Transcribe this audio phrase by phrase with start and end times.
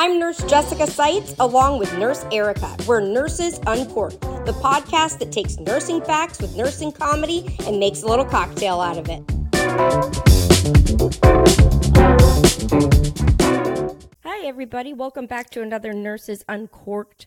[0.00, 2.76] I'm Nurse Jessica Sites, along with Nurse Erica.
[2.86, 8.06] We're Nurses Uncorked, the podcast that takes nursing facts with nursing comedy and makes a
[8.06, 9.24] little cocktail out of it.
[14.24, 14.92] Hi, everybody.
[14.92, 17.26] Welcome back to another Nurses Uncorked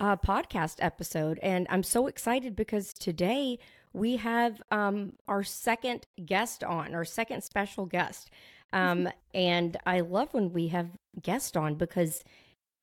[0.00, 1.38] uh, podcast episode.
[1.40, 3.60] And I'm so excited because today
[3.92, 8.28] we have um, our second guest on, our second special guest.
[8.72, 10.88] Um, and I love when we have
[11.22, 12.22] guests on because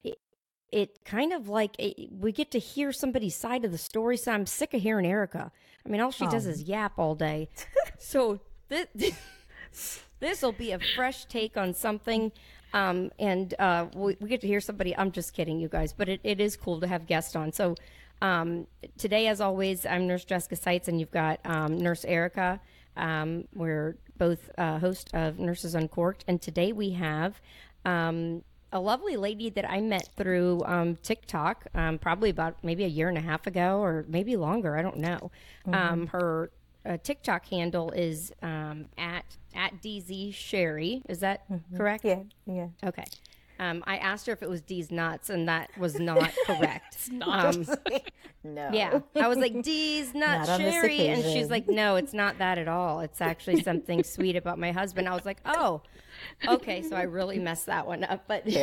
[0.04, 0.18] it,
[0.72, 4.16] it kind of like it, we get to hear somebody's side of the story.
[4.16, 5.50] So I'm sick of hearing Erica.
[5.84, 6.50] I mean, all she does Oh.
[6.50, 7.48] is yap all day.
[7.98, 8.86] so this
[10.20, 12.32] this will be a fresh take on something.
[12.72, 14.96] Um, and uh, we, we get to hear somebody.
[14.96, 17.52] I'm just kidding, you guys, but it, it is cool to have guests on.
[17.52, 17.74] So
[18.22, 18.66] um,
[18.98, 22.60] today, as always, I'm Nurse Jessica Sites, and you've got um, Nurse Erica.
[22.96, 27.40] Um, we're both uh, host of Nurses Uncorked, and today we have
[27.86, 32.88] um, a lovely lady that I met through um, TikTok, um, probably about maybe a
[32.88, 34.76] year and a half ago, or maybe longer.
[34.76, 35.30] I don't know.
[35.72, 36.50] Um, her
[36.84, 41.02] uh, TikTok handle is um, at at DZ Cherie.
[41.08, 41.44] Is that
[41.76, 42.04] correct?
[42.04, 42.68] Yeah, yeah.
[42.84, 43.04] Okay.
[43.58, 47.08] Um, I asked her if it was D's nuts, and that was not correct.
[47.22, 47.64] um,
[48.44, 48.70] No.
[48.72, 52.58] yeah, I was like D's nuts, Not Cherie, and she's like, no, it's not that
[52.58, 53.00] at all.
[53.00, 55.08] It's actually something sweet about my husband.
[55.08, 55.82] I was like, oh,
[56.46, 58.44] okay, so I really messed that one up, but.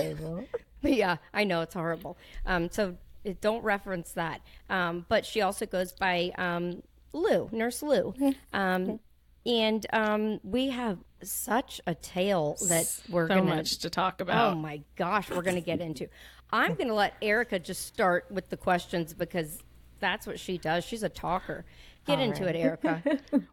[0.83, 2.17] But yeah, I know it's horrible.
[2.45, 2.97] Um, so
[3.41, 4.41] don't reference that.
[4.69, 8.13] Um, but she also goes by um, Lou, Nurse Lou.
[8.51, 8.99] Um,
[9.45, 13.55] and um, we have such a tale that we're so gonna.
[13.55, 14.53] much to talk about.
[14.53, 16.07] Oh my gosh, we're gonna get into.
[16.51, 19.63] I'm gonna let Erica just start with the questions because
[19.99, 20.83] that's what she does.
[20.83, 21.65] She's a talker.
[22.05, 23.01] Get into it, Erica.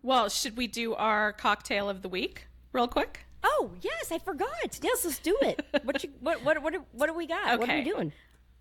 [0.02, 3.24] Well, should we do our cocktail of the week real quick?
[3.42, 4.48] Oh yes, I forgot.
[4.82, 5.64] Yes, let's do it.
[5.84, 7.58] What you what what what do, what do we got?
[7.58, 7.84] What are we Okay.
[7.90, 8.12] doing?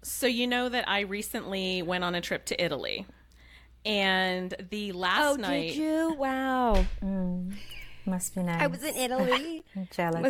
[0.01, 3.05] So you know that I recently went on a trip to Italy.
[3.85, 6.13] And the last Oh, night did you?
[6.13, 6.85] Wow.
[7.01, 7.53] Mm.
[8.05, 8.61] Must be nice.
[8.61, 9.63] I was in Italy.
[9.75, 10.21] I'm jealous.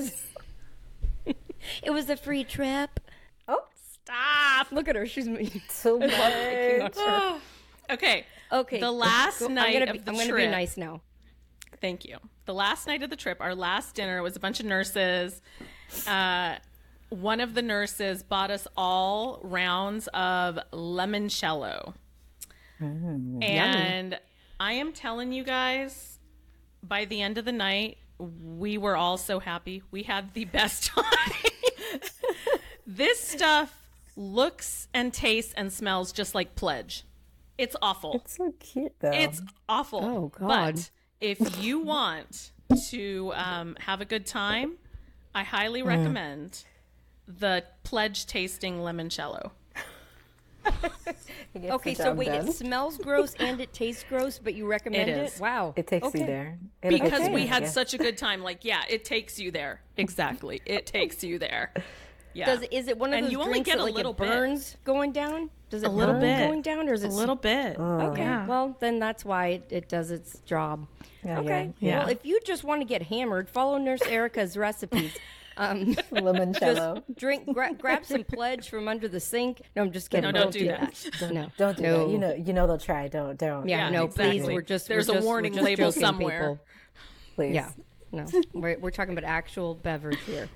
[1.25, 1.35] Was-
[1.84, 3.00] it was a free trip.
[3.47, 3.63] oh,
[4.03, 4.72] Stop.
[4.72, 5.06] Look at her.
[5.06, 5.28] She's
[5.69, 6.95] so much.
[7.91, 8.24] Okay.
[8.51, 8.79] okay.
[8.79, 11.01] The last Go- I'm night gonna of be, the I'm gonna be nice now.
[11.81, 12.17] Thank you.
[12.45, 15.41] The last night of the trip, our last dinner was a bunch of nurses.
[16.07, 16.56] Uh,
[17.09, 21.94] one of the nurses bought us all rounds of limoncello.
[22.81, 24.19] and
[24.59, 26.19] I am telling you guys,
[26.84, 29.84] by the end of the night, we were all so happy.
[29.91, 31.06] We had the best time.
[32.85, 33.73] this stuff
[34.16, 37.06] looks and tastes and smells just like pledge.
[37.57, 38.13] It's awful.
[38.16, 39.12] It's so cute though.
[39.12, 40.00] It's awful.
[40.03, 40.47] Oh, God.
[40.75, 40.89] But
[41.22, 42.52] if you want
[42.90, 44.74] to um, have a good time,
[45.35, 45.88] I highly Mm.
[45.88, 46.63] recommend
[47.28, 49.52] the pledge tasting limoncello.
[51.56, 52.47] It Okay, so wait, done.
[52.47, 55.34] it smells gross and it tastes gross, but you recommend It it?
[55.34, 55.40] is.
[55.40, 55.74] Wow.
[55.75, 56.19] It takes okay.
[56.19, 56.59] you there.
[56.84, 57.69] It'll Because get you we had yeah.
[57.69, 58.44] such a good time.
[58.44, 59.81] Like, yeah, it takes you there.
[59.97, 60.62] Exactly.
[60.68, 61.74] It takes you there.
[62.34, 62.46] Yeah.
[62.46, 63.96] Does it, is it one of And those you only drinks get that a like
[63.96, 64.28] little it bit.
[64.28, 65.50] burns going down?
[65.69, 67.75] Does it a little bit going down, or is it a little bit?
[67.80, 68.12] Oh.
[68.12, 68.46] Okay, Yeah.
[68.47, 70.88] well then that's why it, it does its job.
[71.24, 72.00] Yeah, okay, yeah, yeah.
[72.00, 75.16] well if you just want to get hammered, follow Nurse Erica's recipes.
[75.57, 77.03] Um, Limoncello.
[77.18, 79.62] drink, gra- grab some pledge from under the sink.
[79.75, 80.24] No, I'm just kidding.
[80.24, 81.06] No, don't do that.
[81.34, 82.06] No, Don't do no.
[82.06, 82.12] that.
[82.13, 83.09] You know, you know they'll try.
[83.09, 83.68] Don't, don't.
[83.68, 84.46] Yeah, Yeah, no, please.
[84.46, 86.40] We're just There's we're a just- warning just label somewhere.
[86.40, 86.59] people.
[87.36, 87.56] please.
[87.56, 87.72] Yeah,
[88.13, 90.47] no, we're we're talking about actual beverage here.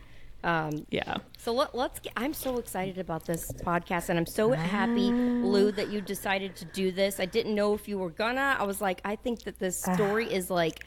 [0.43, 1.17] Um, Yeah.
[1.37, 2.13] so let, let's get.
[2.17, 6.65] I'm so excited about this podcast, and I'm so happy, Lou, that you decided to
[6.65, 7.19] do this.
[7.19, 8.57] I didn't know if you were gonna.
[8.59, 10.85] I was like, I think that this story is like,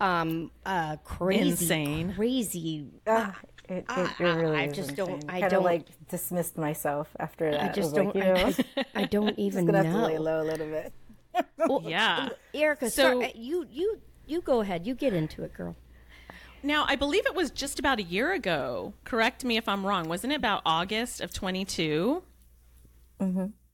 [0.00, 2.14] um, uh, crazy, Insane.
[2.14, 2.86] crazy.
[3.06, 3.36] Ah,
[3.68, 5.30] it, it, it really I is just don't- insane.
[5.30, 7.62] I Kinda don't- like dismissed myself after that.
[7.62, 8.14] I just was don't.
[8.16, 8.34] you know,
[8.76, 10.20] I, I don't even gonna have to lay know.
[10.22, 10.92] low a little bit.
[11.82, 12.28] Yeah.
[12.54, 14.86] Erica, So- so you you you go ahead.
[14.86, 15.76] You get into it, girl.
[16.66, 18.92] Now, I believe it was just about a year ago.
[19.04, 20.08] Correct me if I'm wrong.
[20.08, 22.22] Wasn't it about August of 22?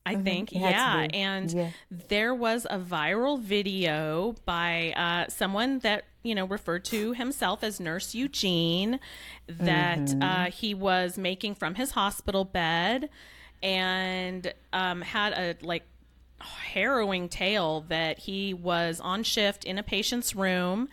[0.05, 0.57] I think, Mm-hmm.
[0.57, 1.19] It had to yeah.
[1.19, 1.69] And Yeah.
[1.89, 7.79] there was a viral video by uh, someone that, you know, referred to himself as
[7.79, 8.99] Nurse Eugene
[9.47, 10.21] that Mm-hmm.
[10.21, 13.09] uh, he was making from his hospital bed
[13.61, 15.83] and um, had a like
[16.39, 20.89] harrowing tale that he was on shift in a patient's room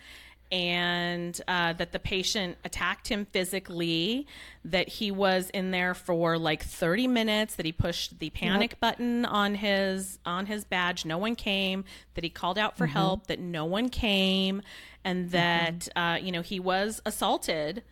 [0.51, 4.27] and uh, that the patient attacked him physically,
[4.65, 9.23] that he was in there for like 30 minutes, that he pushed the panic button
[9.25, 13.39] on his on his badge, no one came, that he called out for help, that
[13.39, 14.61] no one came,
[15.05, 17.83] and that uh, you know he was assaulted,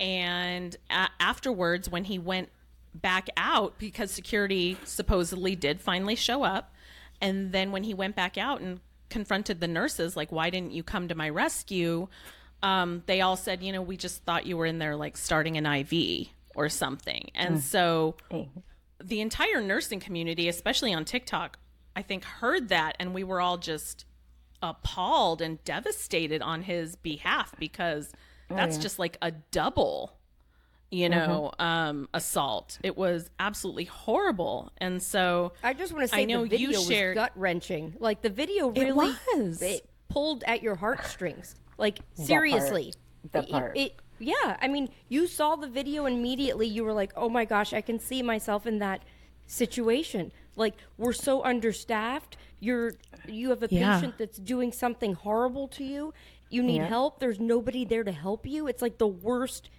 [0.00, 2.48] and a- afterwards when he went
[2.92, 6.74] back out because security supposedly did finally show up.
[7.20, 8.80] And then when he went back out and
[9.10, 12.08] confronted the nurses, like, why didn't you come to my rescue?
[12.62, 15.56] Um, they all said, you know, we just thought you were in there like starting
[15.56, 17.30] an IV or something.
[17.34, 18.16] And so
[19.02, 21.58] the entire nursing community, especially on TikTok,
[21.96, 24.04] I think heard that and we were all just
[24.62, 28.12] appalled and devastated on his behalf because
[28.50, 30.18] that's just like a double
[30.92, 36.22] you know um assault it was absolutely horrible and so I just want to say
[36.22, 37.94] I know the you shared- gut wrenching.
[38.00, 39.62] Like the video really was.
[39.62, 41.54] it pulled at your heartstrings.
[41.78, 42.92] Like seriously,
[43.32, 43.76] That It- part.
[43.76, 46.66] it- yeah, I mean, you saw the video immediately.
[46.66, 49.02] You were like, "Oh my gosh, I can see myself in that
[49.46, 52.36] situation." Like we're so understaffed.
[52.58, 52.92] You're
[53.28, 53.94] you have a Yeah.
[53.94, 56.12] patient that's doing something horrible to you.
[56.50, 56.86] You need Yeah.
[56.88, 57.20] help.
[57.20, 58.66] There's nobody there to help you.
[58.66, 59.70] It's like the worst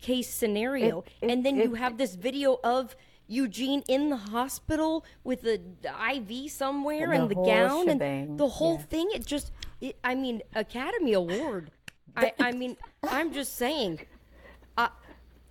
[0.00, 1.00] case scenario.
[1.00, 2.96] It- it- and then you have this video of
[3.26, 8.40] Eugene in the hospital with the IV somewhere The and the whole gown shebang, and
[8.40, 8.82] the whole yeah.
[8.86, 9.08] thing.
[9.12, 11.70] It just, it, I mean, Academy Award.
[12.16, 14.00] I, I mean, I'm just saying,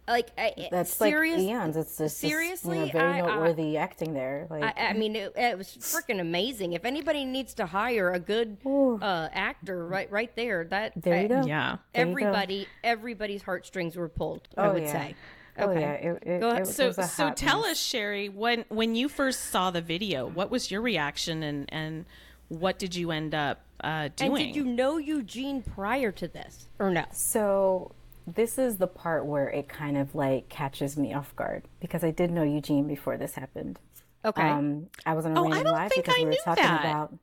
[0.08, 1.78] like, I, That's serious, like eons.
[1.78, 4.48] It's just seriously, you know, very I- I- noteworthy acting there.
[4.50, 6.74] Like I, I mean, it, it was freaking amazing.
[6.74, 11.26] If anybody needs to hire a good uh, actor, right, right there, that there you
[11.26, 11.46] I- go.
[11.48, 12.20] yeah There you go.
[12.26, 14.48] Everybody, everybody's heartstrings were pulled.
[14.58, 14.92] I Oh, would yeah.
[14.92, 15.16] say.
[15.60, 15.82] Oh Okay.
[15.82, 16.62] yeah, it, it, Go ahead.
[16.62, 17.72] it so was so tell mess.
[17.72, 22.06] us Cherie when when you first saw the video what was your reaction and and
[22.50, 26.92] what did you end up uh And did you know Eugene prior to this, or
[26.92, 27.06] no?
[27.12, 27.92] So
[28.28, 32.12] this is the part where it kind of like catches me off guard because I
[32.12, 33.80] did know Eugene before this happened.
[34.26, 34.42] Okay.
[34.42, 36.32] Um, I was on a Oh, I random don't live think because I we were
[36.32, 36.82] knew talking that.
[36.86, 37.14] about.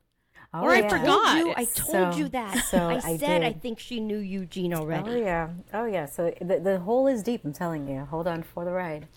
[0.55, 1.37] Oh, Or I forgot.
[1.39, 2.57] you, I So- told you that.
[2.65, 3.61] so I I said I did.
[3.61, 5.11] think she knew Eugene already.
[5.11, 6.07] Oh yeah, oh yeah.
[6.07, 7.45] So the the hole is deep.
[7.45, 8.05] I'm telling you.
[8.07, 9.09] Hold on for the ride.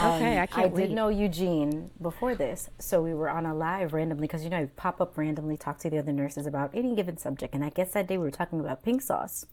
[0.00, 0.90] Okay, I I can't did wait.
[0.90, 4.70] know Eugene before this, so we were on a live randomly because you know you
[4.74, 7.92] pop up randomly, talk to the other nurses about any given subject, and I guess
[7.92, 9.46] that day we were talking about pink sauce,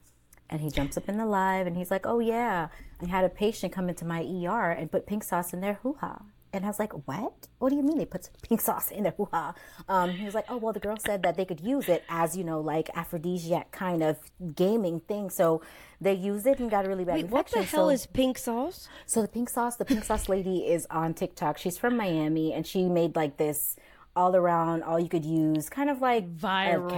[0.49, 2.67] and he jumps up in the live and he's like, "Oh yeah,
[3.01, 5.95] I had a patient come into my ER and put pink sauce in their hoo
[5.99, 6.21] ha."
[6.55, 7.47] And I was like, what?
[7.57, 9.55] What do you mean they put pink sauce in their hoo ha?
[9.89, 12.37] Um, he was like, oh, well, the girl said that they could use it as,
[12.37, 14.17] you know, like aphrodisiac kind of
[14.55, 15.31] gaming thing.
[15.31, 15.63] So
[15.99, 18.37] they used it and got a really bad Wait, what the hell so- is pink
[18.37, 18.87] sauce?
[19.07, 21.57] so the pink sauce, the pink sauce lady is on TikTok.
[21.57, 23.75] She's from Miami and she made like this
[24.15, 26.89] all around, all you could use, kind of like Viral.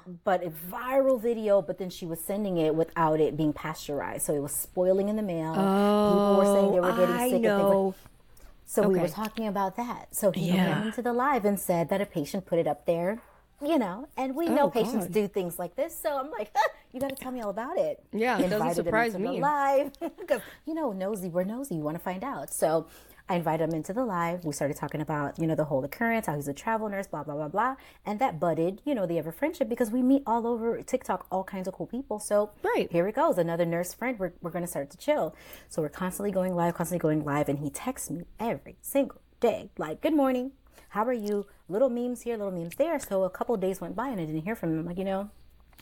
[0.00, 1.62] ketchup, but a viral video.
[1.62, 5.16] But then she was sending it without it being pasteurized, so it was spoiling in
[5.16, 5.52] the mail.
[5.52, 7.30] People were saying they were oh, getting Oh, I sick.
[7.32, 7.94] things like- know.
[8.66, 10.14] so we were talking about that.
[10.14, 10.74] So he Yeah.
[10.74, 13.20] went into the live and said that a patient put it up there,
[13.62, 15.12] you know, and we know Oh, patients God.
[15.12, 15.96] do things like this.
[15.96, 16.50] So I'm like,
[16.92, 18.02] you got to tell me all about it.
[18.12, 19.40] Yeah, it doesn't surprise me.
[19.40, 21.76] live because you know, nosy, we're nosy.
[21.76, 22.52] You want to find out.
[22.52, 22.86] So
[23.28, 24.44] I invited him into the live.
[24.44, 27.22] We started talking about you know the whole occurrence, how he's a travel nurse, blah
[27.24, 30.46] blah blah blah, and that budded you know the ever friendship because we meet all
[30.46, 32.18] over TikTok, all kinds of cool people.
[32.20, 32.90] So Right.
[32.92, 34.18] here it goes, another nurse friend.
[34.18, 35.34] We're we're gonna start to chill.
[35.68, 39.70] So we're constantly going live, constantly going live, and he texts me every single day,
[39.78, 40.52] like, "Good morning,
[40.90, 42.98] how are you?" Little memes here, little memes there.
[42.98, 44.80] So a couple days went by and I didn't hear from him.
[44.80, 45.30] I'm like, you know,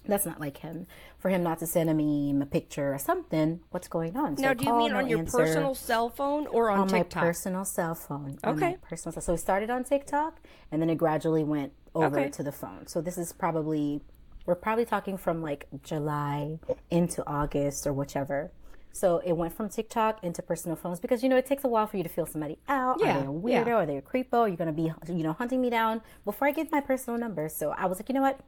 [0.04, 0.86] that's not like him.
[1.18, 3.60] For him not to send a meme, a picture, or something.
[3.70, 4.36] What's going on?
[4.36, 5.38] So Now, do you mean no on your answer.
[5.38, 7.22] personal cell phone or on, on my TikTok?
[7.22, 8.38] personal cell phone?
[8.44, 8.76] Okay.
[8.82, 9.12] personal.
[9.12, 12.30] cell- So we started on TikTok, and then it gradually went over Okay.
[12.30, 12.86] to the phone.
[12.86, 14.00] So this is probably
[14.44, 16.58] we're probably talking from like July
[16.90, 18.50] into August or whichever.
[18.94, 21.86] So it went from TikTok into personal phones because you know it takes a while
[21.86, 22.98] for you to feel somebody out.
[23.00, 23.66] Yeah, Are they a weirdo?
[23.66, 23.74] yeah.
[23.74, 24.40] Are they a creepo?
[24.40, 27.48] Are you gonna be you know hunting me down before I give my personal number?
[27.48, 28.40] So I was like, you know what?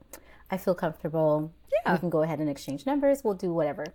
[0.51, 1.53] I feel comfortable.
[1.73, 1.95] Yeah.
[1.95, 3.23] We can go ahead and exchange numbers.
[3.25, 3.87] We'll do whatever.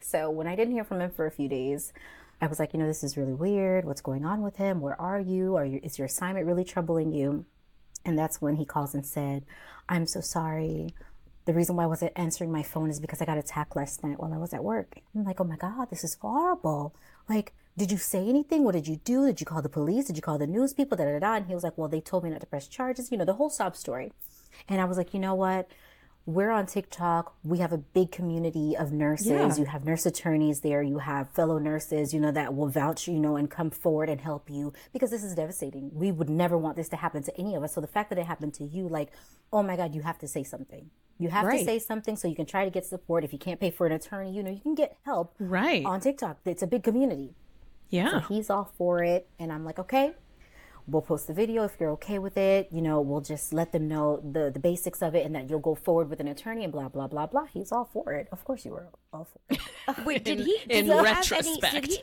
[0.00, 1.92] So when I didn't hear from him for a few days,
[2.40, 3.84] I was like, you know, this is really weird.
[3.84, 4.80] What's going on with him?
[4.80, 5.56] Where are you?
[5.56, 7.46] Are you is your assignment really troubling you?
[8.04, 9.44] And that's when he calls and said,
[9.88, 10.94] I'm so sorry.
[11.46, 14.18] The reason why I wasn't answering my phone is because I got attacked last night
[14.18, 14.98] while I was at work.
[15.14, 16.94] I'm like, oh my God, this is horrible.
[17.28, 18.64] Like, did you say anything?
[18.64, 19.26] What did you do?
[19.26, 20.06] Did you call the police?
[20.06, 20.96] Did you call the news people?
[20.96, 21.34] Da, da, da.
[21.34, 23.34] And he was like, well, they told me not to press charges, you know, the
[23.34, 24.12] whole sob story.
[24.68, 25.68] And I was like, you know what?
[26.26, 27.36] We're on TikTok.
[27.44, 29.28] We have a big community of nurses.
[29.28, 29.54] Yeah.
[29.56, 30.82] You have nurse attorneys there.
[30.82, 34.20] You have fellow nurses, you know, that will vouch, you know, and come forward and
[34.20, 35.90] help you because this is devastating.
[35.94, 37.74] We would never want this to happen to any of us.
[37.74, 39.12] So the fact that it happened to you, like,
[39.52, 40.90] oh my God, you have to say something.
[41.18, 43.22] You have to say something so you can try to get support.
[43.22, 45.84] If you can't pay for an attorney, you know, you can get help Right.
[45.86, 46.38] on TikTok.
[46.44, 47.34] It's a big community.
[47.88, 48.10] yeah.
[48.10, 49.28] So He's all for it.
[49.38, 50.14] And I'm like, okay,
[50.88, 52.68] we'll post the video if you're okay with it.
[52.70, 55.58] You know, we'll just let them know the, the basics of it and that you'll
[55.60, 57.46] go forward with an attorney and blah, blah, blah, blah.
[57.52, 58.28] He's all for it.
[58.32, 60.04] Of course you were all for it.
[60.06, 60.58] Wait, did he?
[60.68, 61.98] in did he have any- did, he,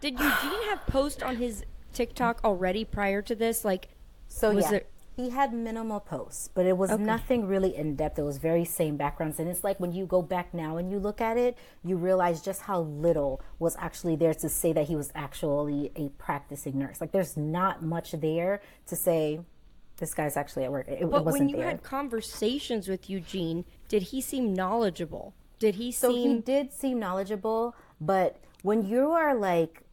[0.00, 3.64] did Eugene have post on his TikTok already prior to this?
[3.64, 3.88] Like,
[4.28, 4.84] So Was yeah, there-
[5.16, 8.18] he had minimal posts, but it was nothing really in depth.
[8.18, 10.98] It was very same backgrounds, and it's like when you go back now and you
[10.98, 14.96] look at it, you realize just how little was actually there to say that he
[14.96, 17.00] was actually a practicing nurse.
[17.00, 19.40] Like there's not much there to say
[19.98, 20.88] this guy's actually at work.
[20.88, 21.66] It, it but wasn't when you there.
[21.66, 25.32] had conversations with Eugene, did he seem knowledgeable?
[25.60, 29.83] Did he So seem he did seem knowledgeable, but when you are like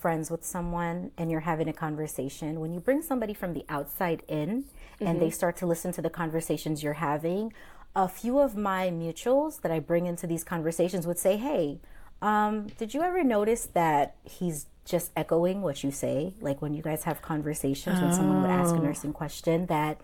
[0.00, 4.22] friends with someone and you're having a conversation, when you bring somebody from the outside
[4.28, 4.64] in
[5.00, 7.52] and they start to listen to the conversations you're having,
[7.94, 11.80] a few of my mutuals that I bring into these conversations would say, Hey,
[12.22, 16.34] um, did you ever notice that he's just echoing what you say?
[16.40, 20.00] Like when you guys have conversations, when someone would ask a nursing question, that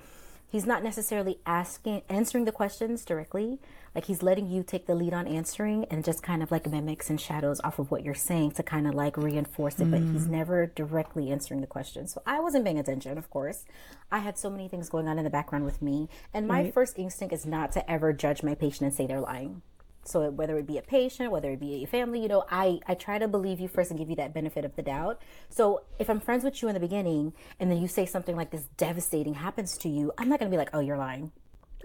[0.47, 3.59] he's not necessarily asking answering the questions directly
[3.97, 7.09] like he's letting you take the lead on answering and just kind of like mimics
[7.09, 10.27] and shadows off of what you're saying to kind of like reinforce it but he's
[10.27, 10.31] mm.
[10.31, 12.07] never directly answering the question.
[12.07, 13.65] So i wasn't paying attention of course.
[14.13, 16.99] I had so many things going on in the background with me and my first
[16.99, 19.63] instinct is not to ever judge my patient and say they're lying.
[20.05, 22.95] So whether it be a patient, whether it be a family, you know, I, I
[22.95, 25.21] try to believe you first and give you that benefit of the doubt.
[25.49, 28.51] So if I'm friends with you in the beginning and then you say something like
[28.51, 31.33] this devastating happens to you, I'm not going to be like, oh, you're lying.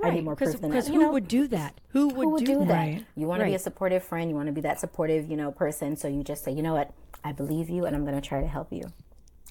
[0.04, 0.88] I need more Because proof than that.
[0.88, 1.12] who You know?
[1.12, 1.80] would do that?
[1.90, 2.74] Who would, Who would do, that?
[2.74, 3.06] Right.
[3.16, 4.30] You want to be a supportive friend.
[4.30, 5.96] You want to be that supportive, you know, person.
[5.96, 6.92] So you just say, you know what?
[7.24, 8.84] I believe you and I'm going to try to help you.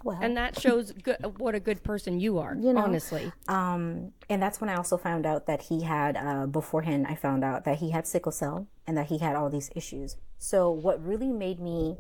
[0.02, 2.54] Well, And that shows good, what a good person you are.
[2.54, 7.06] know, honestly, Um, and that's when I also found out that he had, uh, beforehand,
[7.06, 10.16] I found out that he had sickle cell and that he had all these issues.
[10.38, 11.97] So, what really made me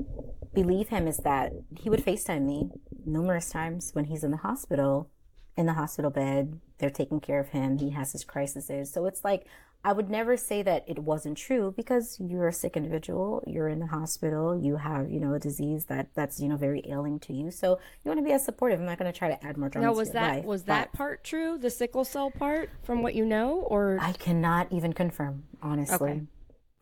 [0.54, 2.70] believe him is that he would FaceTime me
[3.04, 5.10] numerous times when he's in the hospital,
[5.58, 6.58] in the hospital bed.
[6.80, 7.78] They're taking care of him.
[7.78, 8.90] He has his crises.
[8.92, 9.46] So, it's like,
[9.82, 13.42] I would never say that it wasn't true because you're a sick individual.
[13.46, 14.54] You're in the hospital.
[14.54, 17.50] You have, you know, a disease that that's, you know, very ailing to you.
[17.50, 18.78] So you want to be as supportive.
[18.78, 20.44] I'm not going to try to add more drama now to was your that life,
[20.44, 21.56] was that part true?
[21.56, 26.10] The sickle cell part, from what you know, or I cannot even confirm, honestly.
[26.10, 26.22] Okay.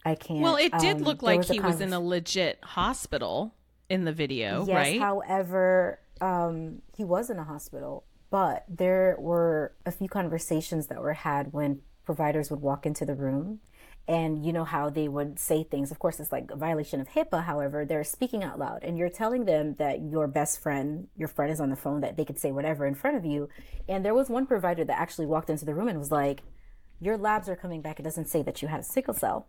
[0.05, 0.41] I can't.
[0.41, 3.55] Well, it did Um, look like a he was in a legit hospital
[3.89, 5.01] in the video, Yes, right?
[5.01, 11.13] however, um, he was in a hospital, but there were a few conversations that were
[11.13, 13.61] had when providers would walk into the room.
[14.07, 15.91] And you know how they would say things.
[15.91, 17.45] Of course, it's like a violation of HIPAA.
[17.45, 21.53] However, they're speaking out loud, and you're telling them that your best friend, your friend
[21.53, 23.51] is on the phone, that they could say whatever in front of you.
[23.87, 26.43] And there was one provider that actually walked into the room and was like,
[26.99, 28.01] "Your labs are coming back.
[28.01, 29.47] It doesn't say that you have sickle cell."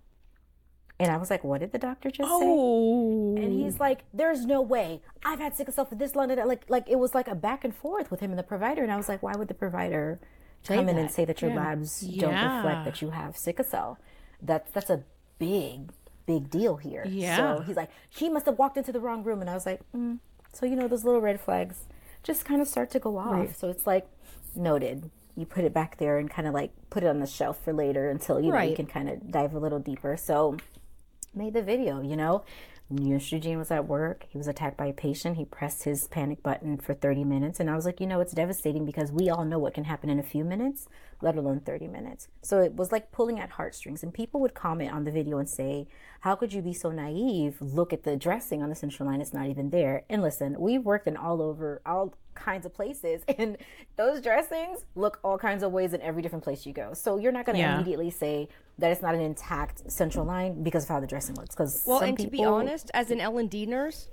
[0.99, 4.45] And I was like, "What did the doctor just say?" oh, And he's like, "There's
[4.45, 5.01] no way.
[5.23, 7.35] I've had sickle cell for this long." da- da." Like, like it was like a
[7.35, 8.83] back and forth with him and the provider.
[8.83, 10.19] And I was like, "Why would the provider
[10.65, 13.97] come in and say that your labs don't reflect that you have sickle cell?"
[14.41, 15.03] That's that's a
[15.37, 15.91] big,
[16.25, 17.05] big deal here.
[17.07, 17.37] Yeah.
[17.37, 19.81] So he's like, "She must have walked into the wrong room." And I was like,
[19.95, 20.19] mm.
[20.53, 21.85] "So you know, those little red flags
[22.23, 24.05] just kind of start to go off." So it's like,
[24.55, 25.11] noted.
[25.35, 27.71] You put it back there and kind of like put it on the shelf for
[27.71, 30.17] later until you know you can kind of dive a little deeper.
[30.17, 30.57] So
[31.33, 32.43] made the video, you know.
[32.91, 34.25] Nurse Eugene was at work.
[34.29, 35.37] He was attacked by a patient.
[35.37, 37.59] He pressed his panic button for 30 minutes.
[37.59, 40.09] And I was like, you know, it's devastating because we all know what can happen
[40.09, 40.87] in a few minutes,
[41.21, 42.29] let alone 30 minutes.
[42.41, 44.01] So it was like pulling at heartstrings.
[44.01, 45.87] And people would comment on the video and say,
[46.21, 47.57] how could you be so naive?
[47.61, 49.21] Look at the dressing on the central line.
[49.21, 50.03] It's not even there.
[50.09, 53.21] And listen, we've worked in all over, all kinds of places.
[53.37, 53.57] And
[53.97, 56.95] those dressings look all kinds of ways in every different place you go.
[56.95, 57.75] So you're not going to Yeah.
[57.75, 61.55] immediately say that it's not an intact central line because of how the dressing looks.
[61.55, 64.09] Because well, and to be honest, as an L and D nurse,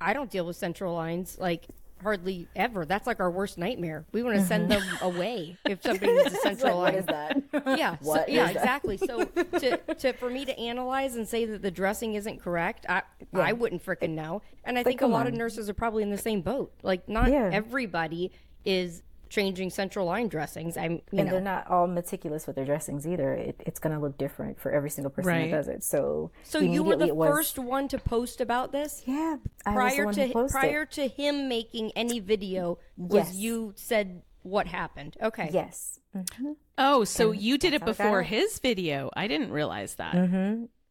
[0.00, 1.66] I don't deal with central lines like
[2.02, 2.84] hardly ever.
[2.84, 4.04] That's like our worst nightmare.
[4.12, 7.04] We want to send them away if somebody needs a central like, line.
[7.06, 7.78] what is that?
[7.78, 8.56] yeah, so, yeah, that?
[8.56, 8.96] exactly.
[8.98, 13.02] So to, to for me to analyze and say that the dressing isn't correct, I
[13.32, 14.42] I wouldn't freaking know.
[14.64, 16.72] And I think a lot of nurses are probably in the same boat.
[16.82, 17.50] Like not Yeah.
[17.52, 18.32] everybody
[18.64, 19.02] is
[19.34, 20.76] changing central line dressings.
[20.76, 23.32] I'm you and know they're not all meticulous with their dressings either.
[23.34, 25.50] It, it's going to look different for every single person Right.
[25.50, 25.82] that does it.
[25.82, 29.02] So, so you were the was- first one to post about this.
[29.06, 30.60] Yeah, I was the prior one to who posted.
[30.60, 33.34] prior to him making any video was Yes.
[33.36, 35.98] you said what happened okay Yes.
[36.14, 36.56] Mhm.
[36.78, 39.10] oh, so you did it how it got before his video.
[39.16, 40.14] I didn't realize that.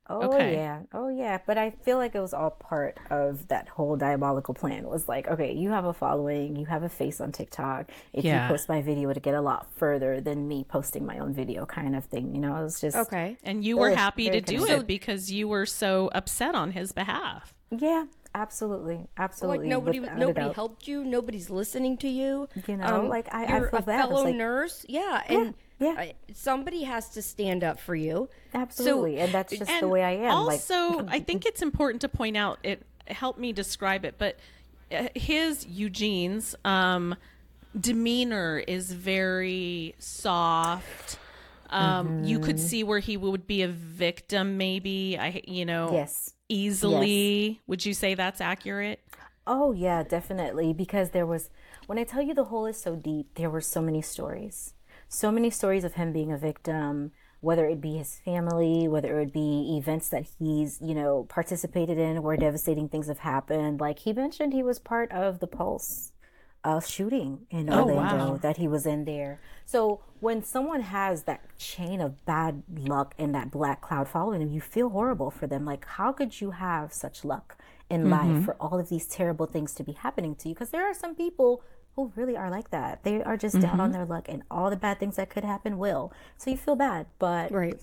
[0.10, 0.53] Oh Okay.
[0.55, 0.81] yeah.
[0.93, 1.38] Oh yeah.
[1.45, 4.79] But I feel like it was all part of that whole diabolical plan.
[4.83, 7.89] It was like, okay, you have a following, you have a face on TikTok.
[8.12, 8.48] If Yeah.
[8.48, 11.65] you post my video to get a lot further than me posting my own video
[11.65, 12.36] kind of thing.
[12.36, 15.31] You know, it was just okay And you were Ugh, happy to do it because
[15.31, 17.53] you were so upset on his behalf.
[17.72, 18.05] Yeah,
[18.36, 18.95] absolutely.
[18.98, 19.67] like Absolutely.
[19.69, 23.57] nobody without nobody helped you nobody's listening to you Um, You know, like, I- I
[23.60, 24.01] you're feel a bad.
[24.10, 25.51] Fellow like- nurse yeah and yeah.
[25.81, 29.19] I- somebody has to stand up for you Absolutely.
[29.19, 30.45] and that's just the way I am.
[30.45, 34.37] like Also, I think it's important to point out it helped me describe it, but
[34.91, 37.15] uh, his Eugene's um,
[37.79, 41.17] demeanor is very soft.
[41.69, 45.17] Um, You could see where he would be a victim, maybe.
[45.19, 46.33] I, you know, Yes.
[46.47, 47.61] easily.
[47.67, 48.99] Would you say that's accurate?
[49.47, 50.71] Oh yeah, definitely.
[50.71, 51.49] Because there was
[51.87, 54.73] when I tell you the hole is so deep, there were so many stories.
[55.13, 59.20] So many stories of him being a victim, whether it be his family, whether it
[59.25, 63.79] would be events that he's, you know, participated in where devastating things have happened.
[63.79, 66.13] Like he mentioned he was part of the Pulse
[66.63, 68.38] uh, shooting in Orlando wow.
[68.38, 69.39] that he was in there.
[69.67, 74.50] So when someone has that chain of bad luck and that black cloud following them,
[74.50, 75.63] you feel horrible for them.
[75.63, 77.55] Like, how could you have such luck
[77.88, 80.55] in life for all of these terrible things to be happening to you?
[80.55, 81.62] Because there are some people
[81.95, 83.03] who really are like that.
[83.03, 83.91] They are just down on mm-hmm.
[83.93, 86.12] their luck, and all the bad things that could happen will.
[86.38, 87.79] So you feel bad, but Right.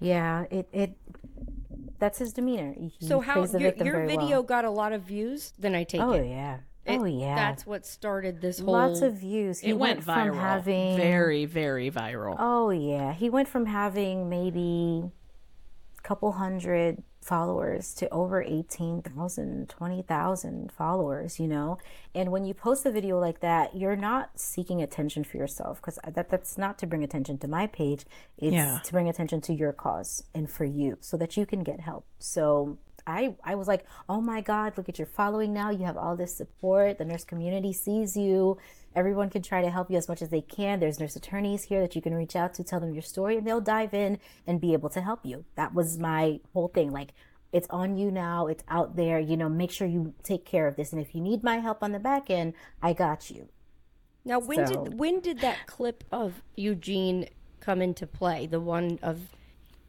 [0.00, 0.96] yeah, it it
[1.98, 2.74] that's his demeanor.
[2.76, 4.42] He So how your, your video well.
[4.42, 5.52] got a lot of views?
[5.58, 6.26] Then I take Oh it.
[6.28, 6.58] yeah.
[6.84, 7.36] It- oh yeah.
[7.36, 8.72] That's what started this whole.
[8.72, 9.60] Lots of views.
[9.60, 10.40] He It went, from viral.
[10.40, 12.36] having Very, very viral.
[12.38, 15.04] Oh yeah, he went from having maybe
[15.98, 21.78] a couple hundred followers to over 18,000, 20,000 followers, you know?
[22.14, 25.98] And when you post a video like that, you're not seeking attention for yourself because
[26.06, 28.04] that that's not to bring attention to my page.
[28.38, 28.80] It's Yeah.
[28.82, 32.04] to bring attention to your cause and for you so that you can get help.
[32.18, 35.70] So I, I was like, oh my God, look at your following now.
[35.70, 36.98] You have all this support.
[36.98, 38.58] The nurse community sees you.
[38.94, 40.80] Everyone can try to help you as much as they can.
[40.80, 43.46] There's nurse attorneys here that you can reach out to, tell them your story, and
[43.46, 45.44] they'll dive in and be able to help you.
[45.56, 46.92] That was my whole thing.
[46.92, 47.14] Like,
[47.52, 48.46] it's on you now.
[48.46, 49.18] It's out there.
[49.18, 50.92] You know, make sure you take care of this.
[50.92, 53.48] And if you need my help on the back end, I got you.
[54.24, 57.28] Now, when So- did when did that clip of Eugene
[57.60, 58.46] come into play?
[58.46, 59.30] The one of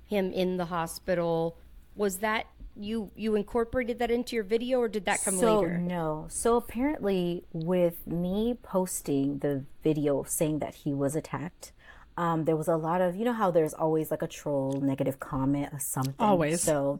[0.05, 1.57] him in the hospital
[1.95, 5.77] was that you you incorporated that into your video, or did that come so later?
[5.77, 11.71] no so apparently with me posting the video saying that he was attacked
[12.17, 15.19] um, there was a lot of you know how there's always like a troll negative
[15.19, 16.61] comment or something Always.
[16.61, 16.99] so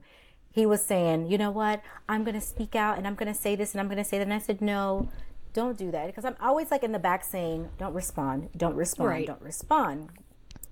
[0.51, 3.73] he was saying you know what i'm gonna speak out and i'm gonna say this
[3.73, 5.09] and i'm gonna say that and i said no
[5.53, 9.09] don't do that because i'm always like in the back saying don't respond don't respond
[9.09, 9.27] Right.
[9.27, 10.09] don't respond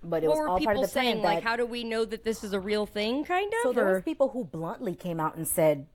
[0.04, 1.24] but it What was were all part people of the plan saying?
[1.24, 3.24] Like, how do we know that this is a real thing?
[3.26, 3.60] Kind of.
[3.64, 5.88] so there or- was people who bluntly came out and said,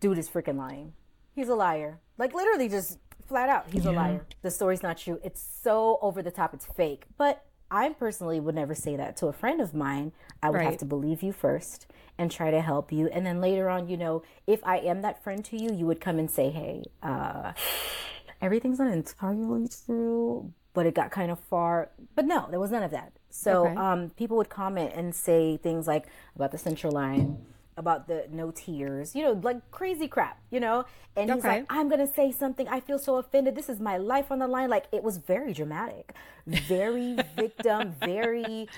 [0.00, 0.92] "Dude is freaking lying.
[1.34, 4.26] He's a liar." Like literally, just flat out, he's a liar.
[4.42, 5.18] The story's not true.
[5.24, 6.52] It's so over the top.
[6.54, 7.04] It's fake.
[7.16, 10.12] But I personally would never say that to a friend of mine.
[10.42, 11.86] I would have to believe you first
[12.18, 15.22] and try to help you, and then later on, you know, if I am that
[15.24, 17.54] friend to you, you would come and say, "Hey, uh,
[18.40, 21.90] everything's not entirely true." But it got kind of far.
[22.14, 23.12] But no, there was none of that.
[23.36, 23.76] So Okay.
[23.76, 27.38] um, people would comment and say things like about the central line,
[27.76, 30.84] about the no tears, you know, like crazy crap, you know.
[31.16, 32.68] And he's like, "I'm gonna say something.
[32.68, 33.56] I feel so offended.
[33.56, 36.14] This is my life on the line." Like it was very dramatic,
[36.46, 38.68] very victim, very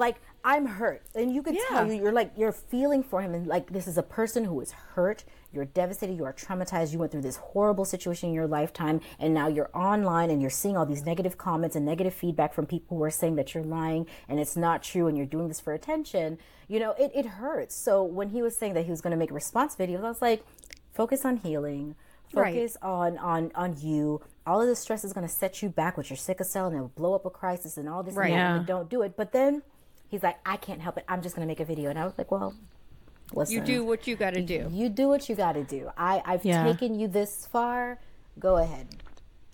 [0.00, 1.92] like I'm hurt, and you could tell Yeah.
[1.94, 4.72] you you're like you're feeling for him, and like this is a person who is
[4.72, 5.22] hurt.
[5.52, 6.16] You're devastated.
[6.16, 6.92] You are traumatized.
[6.92, 10.50] You went through this horrible situation in your lifetime, and now you're online and you're
[10.50, 13.64] seeing all these negative comments and negative feedback from people who are saying that you're
[13.64, 16.38] lying and it's not true, and you're doing this for attention.
[16.68, 17.74] You know, it, it hurts.
[17.74, 20.22] So when he was saying that he was going to make response videos, I was
[20.22, 20.44] like,
[20.94, 21.96] focus on healing.
[22.32, 22.54] Right.
[22.54, 24.20] Focus on on on you.
[24.46, 26.76] All of the stress is going to set you back with your sickle cell, and
[26.76, 28.14] it will blow up a crisis and all this.
[28.14, 28.26] Right.
[28.30, 28.56] And, Yeah.
[28.58, 29.16] and don't do it.
[29.16, 29.62] But then
[30.10, 31.04] he's like, I can't help it.
[31.08, 32.54] I'm just going to make a video, and I was like, well,
[33.32, 33.54] listen.
[33.54, 34.68] you do what you got to do.
[34.70, 35.90] You do what you got to do.
[35.96, 36.64] I I've Yeah.
[36.64, 37.98] taken you this far.
[38.38, 38.88] Go ahead.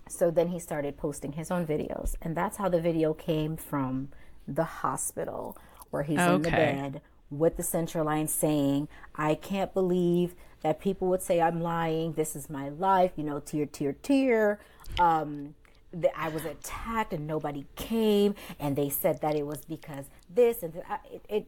[0.08, 4.08] So then he started posting his own videos, and that's how the video came from
[4.48, 5.56] the hospital,
[5.90, 11.08] where he's in the bed with the central line saying, "I can't believe that people
[11.08, 12.12] would say I'm lying.
[12.12, 14.60] This is my life." You know, tear, tear, tear.
[14.98, 15.54] Um,
[16.02, 20.62] that I was attacked and nobody came, and they said that it was because this
[20.62, 21.24] and th- I- it.
[21.28, 21.46] It,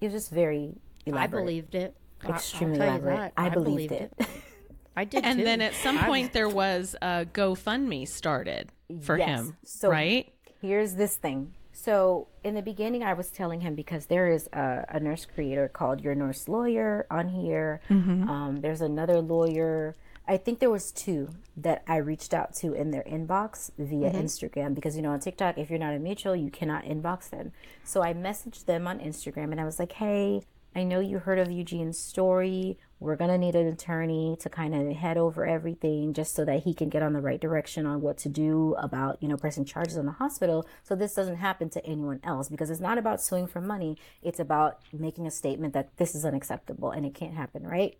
[0.00, 0.74] it was just very
[1.12, 1.96] I believed it.
[2.22, 3.16] I- I'll Extremely tell you elaborate.
[3.16, 3.32] that.
[3.36, 4.12] I, believed, it.
[4.96, 5.44] I did And too.
[5.44, 8.70] then at some point there was a GoFundMe started
[9.02, 9.28] for Yes.
[9.28, 10.32] him, So- right?
[10.60, 11.52] Here's this thing.
[11.72, 15.68] So in the beginning, I was telling him because there is a, a nurse creator
[15.68, 17.80] called Your Nurse Lawyer on here.
[17.90, 19.94] Um, there's another lawyer.
[20.28, 24.18] I think there was two that I reached out to in their inbox via mm-hmm.
[24.18, 27.52] Instagram because you know on TikTok, if you're not a mutual, you cannot inbox them.
[27.84, 30.42] So I messaged them on Instagram and I was like, "Hey,
[30.76, 32.76] I know you heard of Eugene's story.
[33.00, 36.64] We're going to need an attorney to kind of head over everything just so that
[36.64, 39.64] he can get on the right direction on what to do about, you know, pressing
[39.64, 43.22] charges on the hospital so this doesn't happen to anyone else because it's not about
[43.22, 43.96] suing for money.
[44.22, 47.96] It's about making a statement that this is unacceptable and it can't happen, right?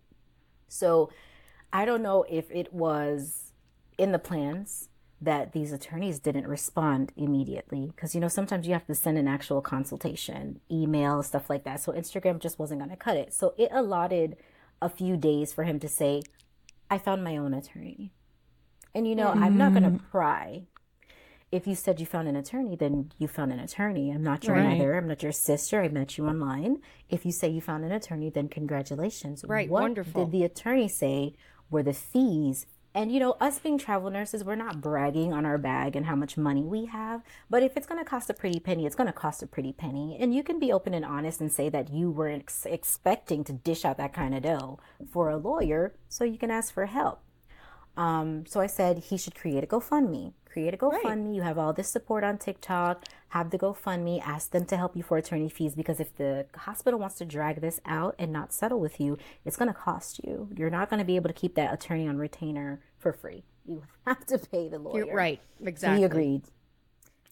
[0.69, 1.09] So
[1.73, 3.53] I don't know if it was
[3.99, 4.89] in the plans
[5.21, 9.27] that these attorneys didn't respond immediately because you know sometimes you have to send an
[9.27, 11.81] actual consultation email stuff like that.
[11.81, 13.33] So instagram just wasn't going to cut it.
[13.33, 14.37] So it allotted
[14.83, 16.23] a few days for him to say
[16.91, 18.13] i found my own attorney.
[18.95, 20.11] And you know i'm not going to mm-hmm.
[20.11, 20.65] pry.
[21.51, 24.11] If you said you found an attorney then you found an attorney.
[24.11, 24.77] I'm not your Right.
[24.77, 24.99] mother.
[24.99, 25.83] I'm not your sister.
[25.83, 26.83] I met you online.
[27.09, 29.47] If you say you found an attorney then congratulations.
[29.49, 30.27] Right, what wonderful.
[30.27, 31.37] did the attorney say
[31.71, 35.59] were the fees and you know, us being travel nurses, we're not bragging on our
[35.59, 37.21] bag and how much money we have.
[37.51, 39.75] But if it's going to cost a pretty penny, it's going to cost a pretty
[39.75, 40.17] penny.
[40.19, 43.53] And you can be open and honest and say that you weren't ex- expecting to
[43.53, 44.79] dish out that kind of dough
[45.13, 47.21] for a lawyer, so you can ask for help.
[47.99, 50.33] Um, so I said he should create a GoFundMe.
[50.51, 51.35] Create a GoFundMe.
[51.35, 53.05] You have all this support on TikTok.
[53.31, 54.23] Have the GoFundMe.
[54.25, 57.61] Ask them to help you for attorney fees because if the hospital wants to drag
[57.61, 60.49] this out and not settle with you, it's going to cost you.
[60.57, 63.43] You're not going to be able to keep that attorney on retainer for free.
[63.67, 65.05] You have to pay the lawyer.
[65.07, 65.41] You're right.
[65.63, 65.99] Exactly.
[65.99, 66.43] he agreed.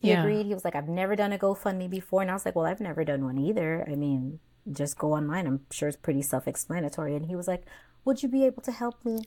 [0.00, 0.22] He Yeah.
[0.24, 0.46] agreed.
[0.46, 2.22] He was like, I've never done a GoFundMe before.
[2.22, 3.86] And I was like, Well, I've never done one either.
[3.88, 4.40] I mean,
[4.72, 5.46] just go online.
[5.46, 7.14] I'm sure it's pretty self explanatory.
[7.14, 7.62] And he was like,
[8.04, 9.24] Would you be able to help me?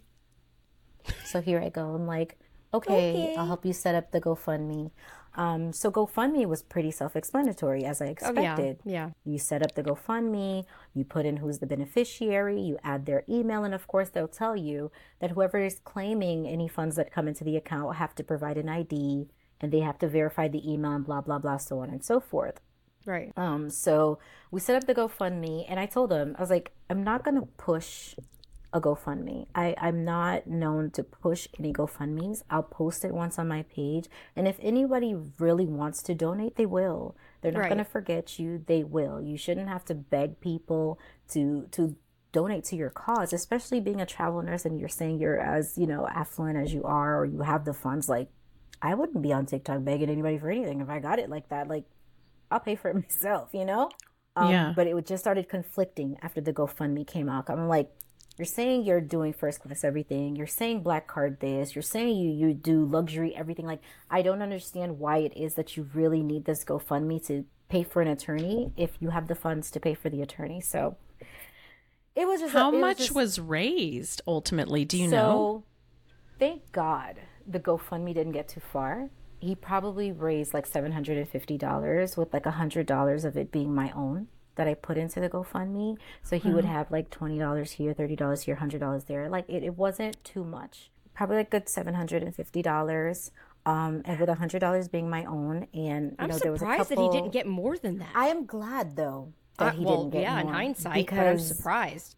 [1.25, 1.93] So here I go.
[1.95, 2.37] I'm like,
[2.73, 3.35] okay, Okay.
[3.37, 4.91] I'll help you set up the GoFundMe.
[5.37, 8.53] Um, so GoFundMe was pretty self-explanatory as I Oh, yeah.
[8.53, 8.79] expected.
[8.83, 9.09] Yeah.
[9.23, 13.63] You set up the GoFundMe, you put in who's the beneficiary, you add their email,
[13.63, 17.43] and of course they'll tell you that whoever is claiming any funds that come into
[17.43, 19.27] the account have to provide an ID
[19.61, 22.19] and they have to verify the email and blah blah blah, so on and so
[22.19, 22.59] forth.
[23.05, 23.31] Right.
[23.37, 24.19] Um, so
[24.51, 27.43] we set up the GoFundMe, and I told them, I was like, I'm not gonna
[27.57, 28.15] push
[28.73, 29.47] a GoFundMe.
[29.55, 32.43] I, I'm not known to push any GoFundMe's.
[32.49, 36.65] I'll post it once on my page, and if anybody really wants to donate, they
[36.65, 37.15] will.
[37.41, 37.69] They're not Right.
[37.69, 38.63] gonna forget you.
[38.65, 39.21] They will.
[39.21, 40.99] You shouldn't have to beg people
[41.29, 41.95] to to
[42.33, 45.87] donate to your cause, especially being a travel nurse and you're saying you're as you
[45.87, 48.09] know affluent as you are, or you have the funds.
[48.09, 48.27] Like,
[48.81, 51.67] I wouldn't be on TikTok begging anybody for anything if I got it like that.
[51.69, 51.85] Like,
[52.51, 53.89] I'll pay for it myself, you know?
[54.35, 54.73] Um, Yeah.
[54.75, 57.49] But it just started conflicting after the GoFundMe came out.
[57.49, 57.89] I'm like,
[58.37, 60.35] you're saying you're doing first class everything.
[60.35, 61.75] You're saying black card this.
[61.75, 63.65] You're saying you, you do luxury everything.
[63.65, 67.83] Like, I don't understand why it is that you really need this GoFundMe to pay
[67.83, 70.61] for an attorney if you have the funds to pay for the attorney.
[70.61, 70.97] So
[72.15, 74.85] it was just How was much just- was raised ultimately?
[74.85, 75.63] Do you so, know?
[76.39, 77.15] thank God
[77.47, 79.09] the GoFundMe didn't get too far.
[79.39, 83.37] He probably raised like seven hundred and fifty dollars, with like a hundred dollars of
[83.37, 85.97] it being my own that I put into the GoFundMe.
[86.21, 89.29] So he would have like twenty dollars here, thirty dollars here, hundred dollars there.
[89.29, 90.91] Like it, it wasn't too much.
[91.15, 93.31] Probably like good seven hundred and fifty dollars.
[93.65, 96.61] Um, and with a hundred dollars being my own, and you I'm know there was
[96.61, 97.07] a surprised couple.
[97.09, 98.09] that he didn't get more than that.
[98.15, 101.15] I am glad though that Uh, he well, didn't get yeah, in more, hindsight, but
[101.15, 102.15] I'm because surprised.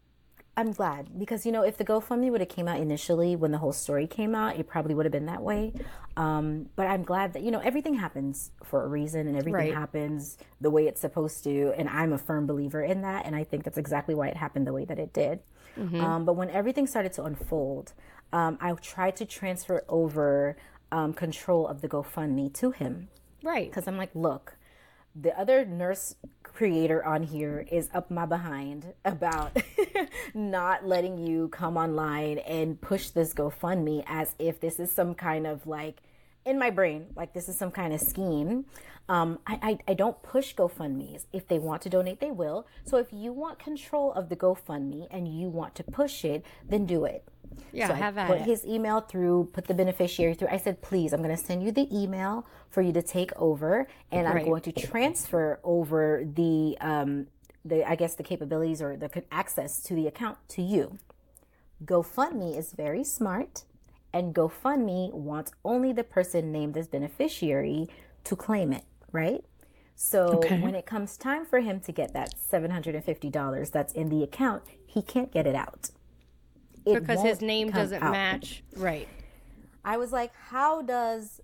[0.60, 3.58] I'm glad because you know if the GoFundMe would have came out initially when the
[3.58, 5.72] whole story came out, it probably would have been that way.
[6.16, 9.74] Um, but I'm glad that you know everything happens for a reason and everything Right.
[9.74, 13.44] happens the way it's supposed to, and I'm a firm believer in that, and I
[13.44, 15.40] think that's exactly why it happened the way that it did.
[15.94, 17.94] Um, but when everything started to unfold,
[18.32, 20.56] um, I tried to transfer over
[20.92, 23.08] um, control of the GoFundMe to him
[23.42, 23.70] Right.
[23.70, 24.56] because I'm like, look,
[25.14, 29.56] the other nurse creator on here is up my behind about
[30.34, 35.46] not letting you come online and push this GoFundMe as if this is some kind
[35.46, 36.02] of like
[36.44, 38.64] in my brain, like this is some kind of scheme.
[39.08, 41.26] Um, I, I, I don't push GoFundMe's.
[41.32, 42.66] If they want to donate, they will.
[42.84, 46.86] So if you want control of the GoFundMe and you want to push it, then
[46.86, 47.24] do it.
[47.72, 48.42] Yeah, So I have at put it.
[48.44, 50.48] his email through, put the beneficiary through.
[50.48, 53.88] I said, please, I'm going to send you the email for you to take over,
[54.12, 57.26] and I'm going to transfer over the, um,
[57.64, 60.98] the I guess the capabilities or the access to the account to you.
[61.84, 63.64] GoFundMe is very smart,
[64.12, 67.88] and GoFundMe wants only the person named as beneficiary
[68.24, 69.44] to claim it, right?
[69.94, 70.58] So Okay.
[70.60, 75.02] when it comes time for him to get that $750 that's in the account, he
[75.02, 75.90] can't get it out.
[76.86, 78.12] It Because his name doesn't out.
[78.12, 78.62] match.
[78.76, 79.08] Right.
[79.84, 81.40] I was like, how does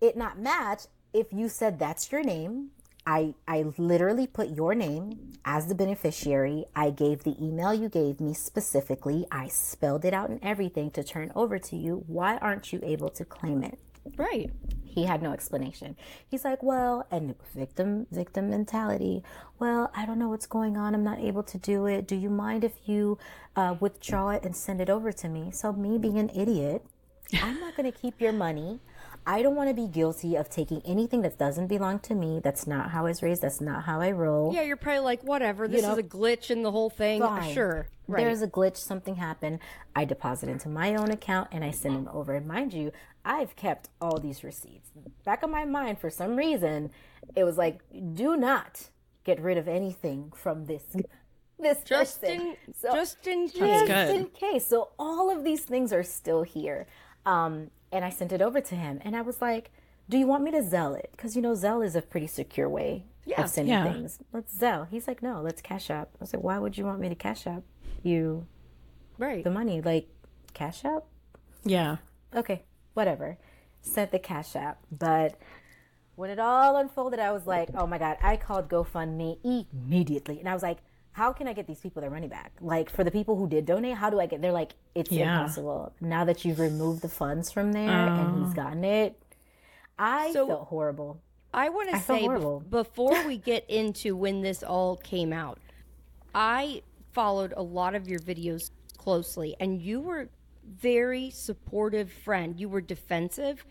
[0.00, 2.70] it not match if you said that's your name?
[3.08, 6.66] I, I literally put your name as the beneficiary.
[6.76, 9.26] I gave the email you gave me specifically.
[9.32, 12.04] I spelled it out and everything to turn over to you.
[12.06, 13.78] Why aren't you able to claim it?
[14.18, 14.50] Right.
[14.84, 15.96] He had no explanation.
[16.28, 19.22] He's like, well, and victim victim mentality.
[19.58, 20.94] Well, I don't know what's going on.
[20.94, 22.06] I'm not able to do it.
[22.06, 23.16] Do you mind if you
[23.56, 25.50] uh, withdraw it and send it over to me?
[25.50, 26.84] So me being an idiot,
[27.42, 28.80] I'm not going to keep your money.
[29.28, 32.40] I don't want to be guilty of taking anything that doesn't belong to me.
[32.42, 33.42] That's not how I was raised.
[33.42, 34.54] That's not how I roll.
[34.54, 35.68] Yeah, you're probably like, whatever.
[35.68, 37.20] This know, is a glitch in the whole thing.
[37.20, 37.52] Fine.
[37.52, 37.88] Sure.
[38.06, 38.24] Right.
[38.24, 39.58] There's a glitch, something happened.
[39.94, 42.34] I deposit into my own account and I send them over.
[42.34, 42.90] And mind you,
[43.22, 44.90] I've kept all these receipts.
[45.26, 46.90] Back of my mind, for some reason,
[47.36, 47.80] it was like,
[48.14, 48.88] do not
[49.24, 50.84] get rid of anything from this
[51.58, 52.40] this just person.
[52.40, 53.88] in, So- just in case.
[53.88, 54.66] just in case.
[54.66, 56.86] So all of these things are still here.
[57.26, 59.70] Um, and I sent it over to him, and I was like,
[60.08, 61.10] "Do you want me to Zelle it?
[61.12, 63.42] Because you know Zelle is a pretty secure way Yeah.
[63.42, 63.92] of sending Yeah.
[63.92, 64.18] things.
[64.32, 67.00] Let's Zelle." He's like, "No, let's Cash App." I was like, "Why would you want
[67.00, 67.62] me to Cash App
[68.02, 68.46] you
[69.18, 69.42] Right.
[69.44, 69.80] the money?
[69.80, 70.08] Like
[70.54, 71.04] Cash App?
[71.64, 71.96] Yeah.
[72.34, 72.62] Okay,
[72.94, 73.38] whatever."
[73.80, 75.38] Sent the Cash App, but.
[76.16, 80.48] When it all unfolded, I was like, "Oh my god!" I called GoFundMe immediately, and
[80.48, 80.78] I was like,
[81.18, 82.52] "How can I get these people their money back?
[82.60, 85.40] Like for the people who did donate, how do I get?" They're like, "It's Yeah.
[85.40, 89.20] impossible." Now that you've removed the funds from there and he's gotten it,
[89.98, 91.20] I So- felt horrible.
[91.52, 95.58] I want to say bef- before we get into when this all came out,
[96.34, 100.28] I followed a lot of your videos closely, and you were
[100.64, 102.60] very supportive friend.
[102.60, 103.64] You were defensive.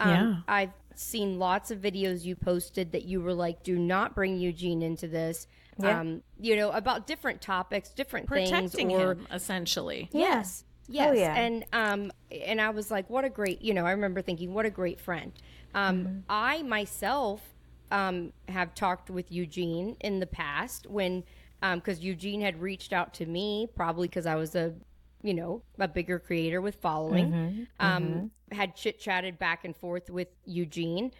[0.00, 0.36] Um, Yeah.
[0.48, 4.82] I've seen lots of videos you posted that you were like, "Do not bring Eugene
[4.82, 5.46] into this."
[5.82, 6.00] Yeah.
[6.00, 10.08] Um, you know about different topics, different Protecting things, or him, essentially.
[10.12, 10.64] Yes.
[10.88, 11.08] Yes.
[11.10, 11.34] Oh, yeah.
[11.34, 14.66] And um and I was like, what a great you know, I remember thinking, what
[14.66, 15.32] a great friend.
[15.74, 16.18] Um Mm-hmm.
[16.28, 17.42] I myself
[17.90, 21.24] um have talked with Eugene in the past when
[21.62, 24.74] um because Eugene had reached out to me, probably because I was a
[25.22, 27.30] you know, a bigger creator with following.
[27.32, 27.62] Mm-hmm.
[27.86, 31.12] Um had chit chatted back and forth with Eugene.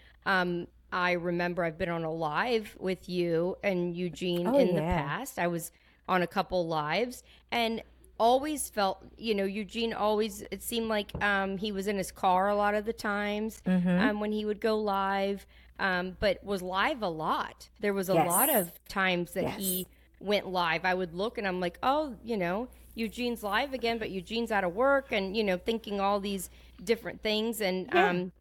[0.93, 5.39] I remember I've been on a live with you and Eugene Oh, in the past.
[5.39, 5.71] I was
[6.09, 7.23] on a couple lives
[7.53, 7.83] and
[8.19, 12.49] always felt, you know, Eugene always, it seemed like um, he was in his car
[12.49, 13.89] a lot of the times Mm-hmm.
[14.01, 15.47] um, when he would go live,
[15.79, 17.69] um, but was live a lot.
[17.81, 18.27] There was a Yes.
[18.27, 19.57] lot of times that Yes.
[19.57, 19.87] he
[20.21, 20.85] went live.
[20.85, 24.65] I would look and I'm like, oh, you know, Eugene's live again, but Eugene's out
[24.65, 26.51] of work and, you know, thinking all these
[26.85, 27.61] different things.
[27.63, 28.33] And, um,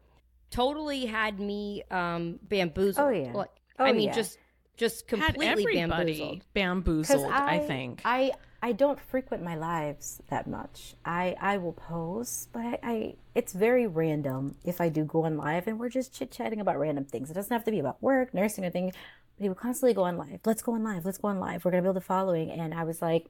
[0.50, 3.06] totally had me um bamboozled.
[3.06, 3.32] Oh, yeah.
[3.32, 4.14] Like, Oh, I mean, yeah.
[4.14, 4.38] just
[4.76, 5.74] just completely everybody
[6.14, 6.44] bamboozled.
[6.54, 8.02] bamboozled, I, think.
[8.04, 8.32] I
[8.62, 10.94] I don't frequent my lives that much.
[11.04, 15.36] I I will post, but I, I it's very random if I do go on
[15.38, 17.30] live and we're just chit chatting about random things.
[17.30, 18.92] It doesn't have to be about work, nursing, or thing.
[19.36, 20.40] But he would constantly go on live.
[20.44, 21.04] Let's go on live.
[21.06, 21.64] Let's go on live.
[21.64, 22.50] We're gonna build a following.
[22.50, 23.26] And I was like,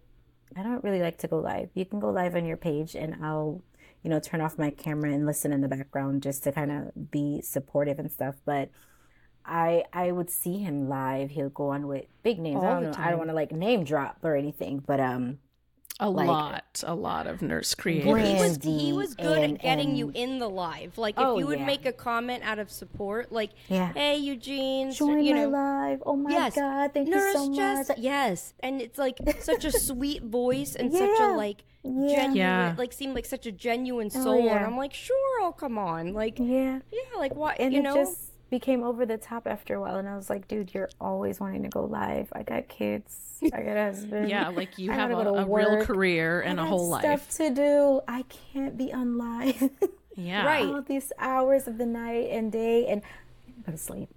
[0.57, 1.71] I don't really like to go live.
[1.75, 3.63] You can go live on your page, and I'll
[4.03, 7.11] you know turn off my camera and listen in the background just to kind of
[7.11, 8.37] be supportive and stuff.
[8.45, 8.71] But
[9.45, 11.31] I I would see him live.
[11.31, 12.63] He'll go on with big names.
[12.63, 12.95] I don't know.
[12.97, 15.39] I don't want to like name drop or anything, but um,
[16.01, 18.07] a like- lot, a lot of nurse creators.
[18.07, 20.99] Well, he was he was good and- at getting you in the live.
[20.99, 21.67] Like if Oh, you would yeah.
[21.67, 23.93] make a comment out of support, like Yeah.
[23.93, 26.03] "Hey Eugene, join you my know." live.
[26.07, 27.99] Oh my Yes, god, thank Nurse you so Jess- much.
[27.99, 32.15] Yes, and it's like such a sweet voice and such a like Yeah.
[32.15, 32.75] genuine, Yeah.
[32.77, 34.35] like seemed like such a genuine oh, soul.
[34.37, 34.67] And yeah.
[34.67, 36.13] I'm like, sure, I'll come on.
[36.13, 37.95] Like, yeah, Yeah, like what and you it know?
[37.97, 39.97] just became over the top after a while.
[39.97, 42.29] And I was like, dude, you're always wanting to go live.
[42.33, 43.39] I got kids.
[43.45, 44.29] I got a husband.
[44.29, 46.69] yeah, like you I have a, gotta go to a real career and a got
[46.69, 47.29] whole stuff life.
[47.37, 48.01] to do.
[48.09, 49.71] I can't be on live.
[50.17, 50.45] Yeah.
[50.45, 50.67] Right.
[50.67, 53.01] All these hours of the night and day, and
[53.49, 54.11] I go to sleep.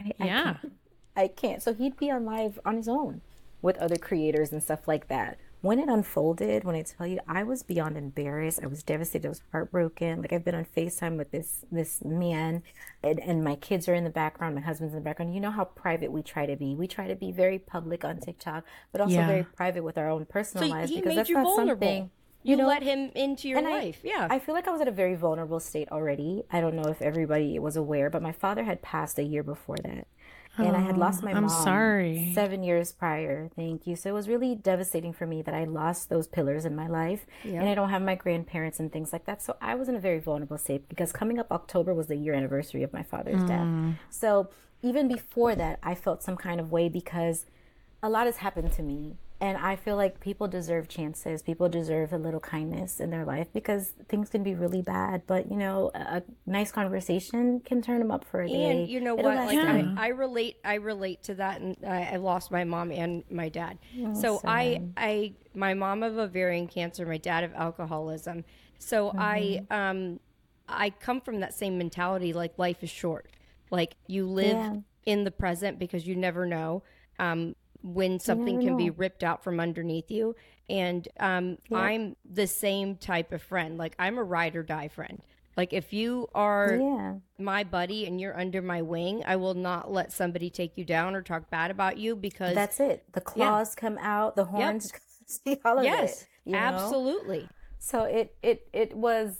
[0.00, 0.42] I, I Yeah.
[0.54, 0.72] can't.
[1.16, 1.62] I can't.
[1.62, 3.20] So he'd be on live on his own
[3.60, 5.36] with other creators and stuff like that.
[5.62, 8.60] When it unfolded, when I tell you, I was beyond embarrassed.
[8.62, 9.26] I was devastated.
[9.26, 10.22] I was heartbroken.
[10.22, 12.62] Like I've been on FaceTime with this this man,
[13.02, 14.54] and, and my kids are in the background.
[14.54, 15.34] My husband's in the background.
[15.34, 16.74] You know how private we try to be.
[16.74, 19.26] We try to be very public on TikTok, but also Yeah.
[19.26, 21.86] very private with our own personal so lives he because made that's you not vulnerable.
[21.86, 22.10] something
[22.42, 24.00] you know, let him into your and life.
[24.02, 24.28] I, yeah.
[24.30, 26.42] I feel like I was at a very vulnerable state already.
[26.50, 29.76] I don't know if everybody was aware, but my father had passed a year before
[29.84, 30.06] that.
[30.58, 32.32] And I had lost oh, my I'm mom sorry.
[32.34, 33.50] seven years prior.
[33.56, 33.96] Thank you.
[33.96, 37.24] So it was really devastating for me that I lost those pillars in my life.
[37.60, 39.42] And I don't have my grandparents and things like that.
[39.42, 42.34] So I was in a very vulnerable state because coming up October was the year
[42.34, 43.66] anniversary of my father's death.
[43.66, 43.92] Hmm.
[44.10, 44.50] So
[44.82, 47.46] even before that, I felt some kind of way because
[48.02, 49.16] a lot has happened to me.
[49.42, 51.42] And I feel like people deserve chances.
[51.42, 55.22] People deserve a little kindness in their life because things can be really bad.
[55.26, 58.70] But, you know, a, nice conversation can turn them up for a day.
[58.70, 59.58] and you know It'll what like.
[59.58, 63.48] I, I relate i relate to that and I, I lost my mom and my
[63.48, 68.44] dad Oh, so i i my mom of ovarian cancer my dad of alcoholism
[68.78, 69.72] so i Mm-hmm.
[69.72, 70.20] um
[70.68, 73.30] i come from that same mentality like life is short
[73.70, 74.76] like you live Yeah.
[75.06, 76.82] in the present because you never know
[77.18, 80.34] um when something can be ripped out from underneath you
[80.68, 85.20] and um i'm the same type of friend like i'm a ride or die friend
[85.56, 87.14] Like if you are Yeah.
[87.38, 91.14] my buddy and you're under my wing, I will not let somebody take you down
[91.14, 93.04] or talk bad about you because That's it.
[93.12, 94.92] The claws come out, the horns,
[95.26, 96.28] see all of yes, it.
[96.44, 96.58] you know?
[96.58, 97.48] absolutely.
[97.78, 99.36] So it it it was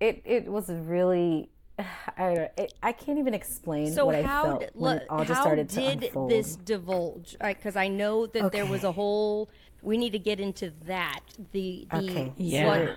[0.00, 1.50] it it was really
[2.16, 5.32] I don't, I can't even explain So what I felt did, when it all just
[5.34, 6.30] how started to did unfold.
[6.30, 7.36] this divulge?
[7.40, 9.48] Because I know that there was a whole.
[9.82, 11.20] We need to get into that.
[11.52, 12.66] The the Okay, Yeah.
[12.66, 12.96] what-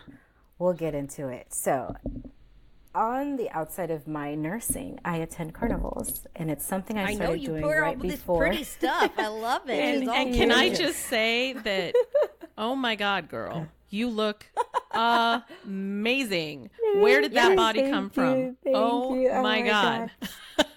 [0.57, 1.51] We'll get into it.
[1.53, 1.95] So,
[2.93, 7.29] on the outside of my nursing, I attend carnivals, and it's something I I started
[7.29, 9.11] know you doing pour right all this pretty stuff.
[9.17, 9.79] I love it.
[9.79, 11.95] And, and can I just say that,
[12.59, 14.45] oh my God, girl, you look
[15.63, 16.69] amazing.
[16.93, 18.57] Where did that Yes, body come you, from?
[18.63, 19.29] thank Oh, you.
[19.29, 20.11] Oh my my God.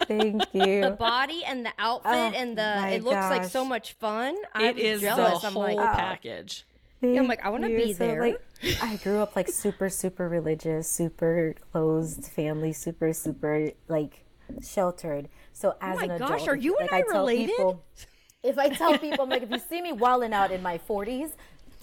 [0.06, 0.82] Thank you.
[0.82, 4.36] The body and the outfit oh and the it looks like so much fun.
[4.54, 5.42] I It was is jealous.
[5.42, 6.64] the I'm whole like, package.
[7.02, 7.92] I'm like, I wanna be.
[7.92, 8.20] So, there.
[8.20, 8.40] like,
[8.80, 14.24] I grew up like super, super religious, super closed family, super, super like
[14.62, 15.28] sheltered.
[15.52, 17.56] So oh as Oh my an gosh, adult, are you and like, I tell related?
[17.56, 17.84] People,
[18.42, 21.32] if I tell people, I'm like, if you see me walling out in my 40s,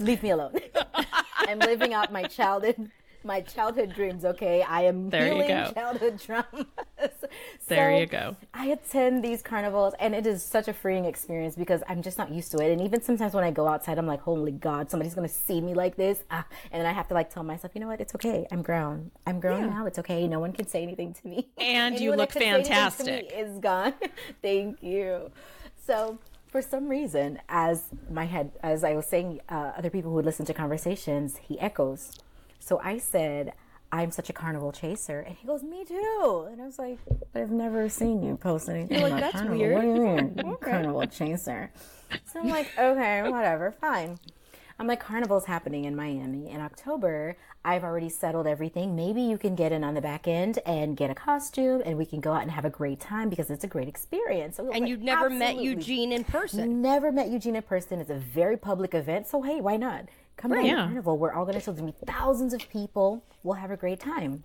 [0.01, 0.55] leave me alone.
[1.35, 2.91] I'm living out my childhood,
[3.23, 4.23] my childhood dreams.
[4.25, 5.71] Okay, I am There you healing go.
[5.73, 6.65] childhood traumas.
[7.67, 8.35] There So, you go.
[8.53, 12.29] I attend these carnivals and it is such a freeing experience because I'm just not
[12.29, 12.71] used to it.
[12.71, 15.61] And even sometimes when I go outside, I'm like, holy God, somebody's going to see
[15.61, 16.23] me like this.
[16.29, 18.01] Ah, and then I have to like tell myself, you know what?
[18.01, 18.45] It's okay.
[18.51, 19.11] I'm grown.
[19.25, 19.85] I'm grown now.
[19.85, 20.27] It's okay.
[20.27, 21.47] No one can say anything to me.
[21.57, 22.75] And you Anyone look could say anything to me
[23.21, 23.31] fantastic.
[23.33, 23.93] Is gone.
[24.41, 25.31] Thank you.
[25.87, 26.17] So
[26.51, 30.25] for some reason, as my head, as I was saying, uh, other people who would
[30.25, 32.11] listen to conversations, he echoes.
[32.59, 33.53] So I said,
[33.91, 35.19] I'm such a carnival chaser.
[35.21, 36.47] And he goes, Me too.
[36.51, 36.99] And I was like,
[37.33, 39.01] But I've never seen you post anything.
[39.01, 39.57] like, about "That's carnival.
[39.57, 40.01] weird." What do you
[40.45, 40.57] mean?
[40.61, 41.71] Carnival chaser.
[42.31, 44.19] So I'm like, Okay, whatever, fine.
[44.82, 47.38] I'm like, Carnival's happening in Miami in October.
[47.63, 48.96] I've already settled everything.
[48.96, 52.06] Maybe you can get in on the back end and get a costume and we
[52.08, 54.58] can go out and have a great time because it's a great experience.
[54.58, 56.82] So and like, you'd never met Eugene in person.
[56.82, 58.00] Never met Eugene in person.
[58.00, 60.06] It's a very public event, so hey, why not?
[60.36, 60.86] Come to the Yeah.
[60.88, 61.20] carnival.
[61.20, 63.24] We're all going to meet thousands of people.
[63.44, 64.44] We'll have a great time.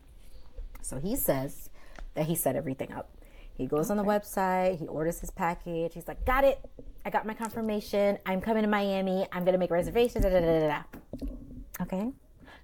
[0.83, 1.70] So he says
[2.12, 3.09] that he set everything up.
[3.56, 4.78] He goes on the website.
[4.78, 5.94] He orders his package.
[5.94, 6.58] He's like, "Got it.
[7.04, 8.18] I got my confirmation.
[8.26, 9.26] I'm coming to Miami.
[9.32, 11.82] I'm gonna make reservations." Da, da, da, da, da.
[11.82, 12.12] Okay.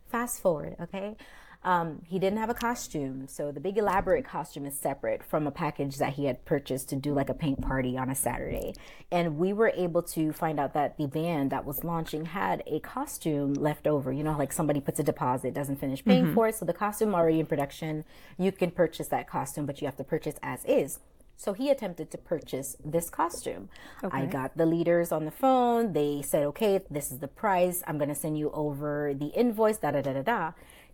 [0.08, 0.76] Fast forward.
[0.80, 1.16] Okay.
[1.64, 5.52] Um, he didn't have a costume, so the big elaborate costume is separate from a
[5.52, 8.74] package that he had purchased to do like a paint party on a Saturday.
[9.12, 12.80] And we were able to find out that the band that was launching had a
[12.80, 14.12] costume left over.
[14.12, 17.14] You know, like somebody puts a deposit, doesn't finish paying for it, so the costume
[17.14, 18.04] already in production.
[18.38, 20.98] You can purchase that costume, but you have to purchase as is.
[21.36, 23.68] So he attempted to purchase this costume.
[24.12, 25.92] I got the leaders on the phone.
[25.92, 27.82] They said, okay, this is the price.
[27.86, 30.52] I'm going to send you over the invoice, da da da da da.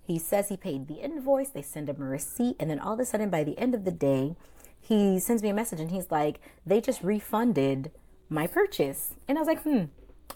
[0.08, 1.50] He says he paid the invoice.
[1.50, 2.56] They send him a receipt.
[2.58, 4.36] And then all of a sudden, by the end of the day,
[4.80, 7.90] he sends me a message and he's like, they just refunded
[8.30, 9.12] my purchase.
[9.28, 9.84] And I was like, hmm,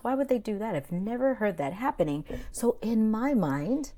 [0.02, 0.74] why would they do that?
[0.74, 2.26] I've never heard that happening.
[2.50, 3.92] So in my mind,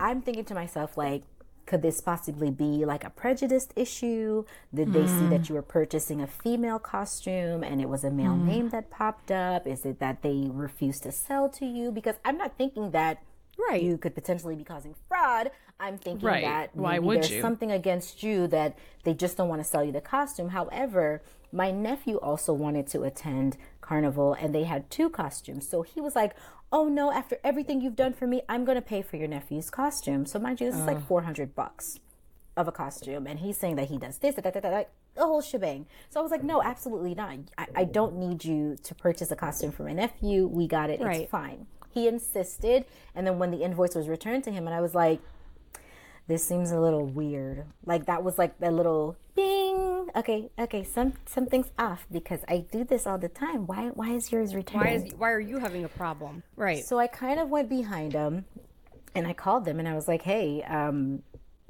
[0.00, 1.22] I'm thinking to myself, like,
[1.66, 4.44] could this possibly be like a prejudiced issue?
[4.74, 8.36] Did they see that you were purchasing a female costume and it was a male
[8.36, 9.68] name that popped up?
[9.68, 11.92] Is it that they refused to sell to you?
[11.92, 13.22] Because I'm not thinking that
[13.58, 13.82] Right.
[13.82, 15.50] you could potentially be causing fraud.
[15.80, 16.42] I'm thinking Right.
[16.44, 17.40] that Why would there's you?
[17.40, 20.50] something against you that they just don't want to sell you the costume.
[20.50, 25.68] However, my nephew also wanted to attend carnival and they had two costumes.
[25.68, 26.34] So he was like,
[26.72, 29.70] "Oh no, after everything you've done for me, I'm going to pay for your nephew's
[29.70, 31.98] costume." So mind you, this is like 400 bucks
[32.56, 34.82] of a costume and he's saying that he does this da, da, da, da, da,
[35.14, 38.76] the whole shebang so i was like no absolutely not I, I don't need you
[38.82, 41.20] to purchase a costume for my nephew we got it Right.
[41.20, 44.80] it's fine he insisted and then when the invoice was returned to him and i
[44.82, 45.18] was like
[46.28, 51.14] this seems a little weird like that was like the little bing okay okay some
[51.24, 54.90] something's off because i do this all the time why why is yours returned Why
[54.90, 56.42] is why are you having a problem?
[56.54, 56.84] Right.
[56.84, 58.44] so I kind of went behind them
[59.14, 61.22] and I called them and I was like, hey, um,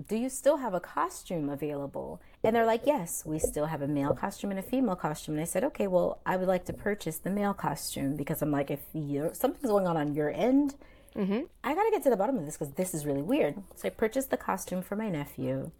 [0.08, 2.20] do you still have a costume available?
[2.46, 5.34] And they're like, yes, we still have a male costume and a female costume.
[5.34, 8.52] And I said, okay, well, I would like to purchase the male costume because I'm
[8.52, 10.76] like, if you something's going on on your end,
[11.16, 11.40] mm-hmm.
[11.64, 13.56] I got to get to the bottom of this because this is really weird.
[13.74, 15.72] So I purchased the costume for my nephew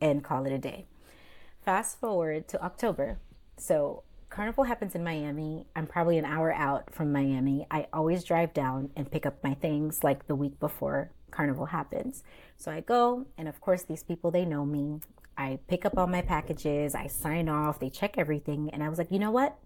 [0.00, 0.86] and call it a day.
[1.64, 3.18] Fast forward to October.
[3.56, 5.66] So Carnival happens in Miami.
[5.74, 7.66] I'm probably an hour out from Miami.
[7.68, 12.22] I always drive down and pick up my things like the week before Carnival happens.
[12.56, 15.00] So I go, and of course, these people, they know me.
[15.36, 18.70] I pick up all my packages, I sign off, they check everything.
[18.70, 19.56] And I was like, you know what?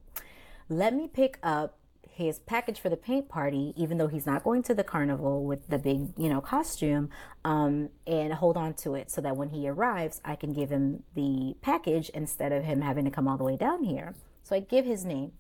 [0.68, 1.78] Let me pick up
[2.16, 5.68] his package for the paint party, even though he's not going to the carnival with
[5.68, 7.10] the big, you know, costume,
[7.44, 11.02] um, and hold on to it so that when he arrives, I can give him
[11.14, 14.14] the package instead of him having to come all the way down here.
[14.42, 15.32] So I give his name.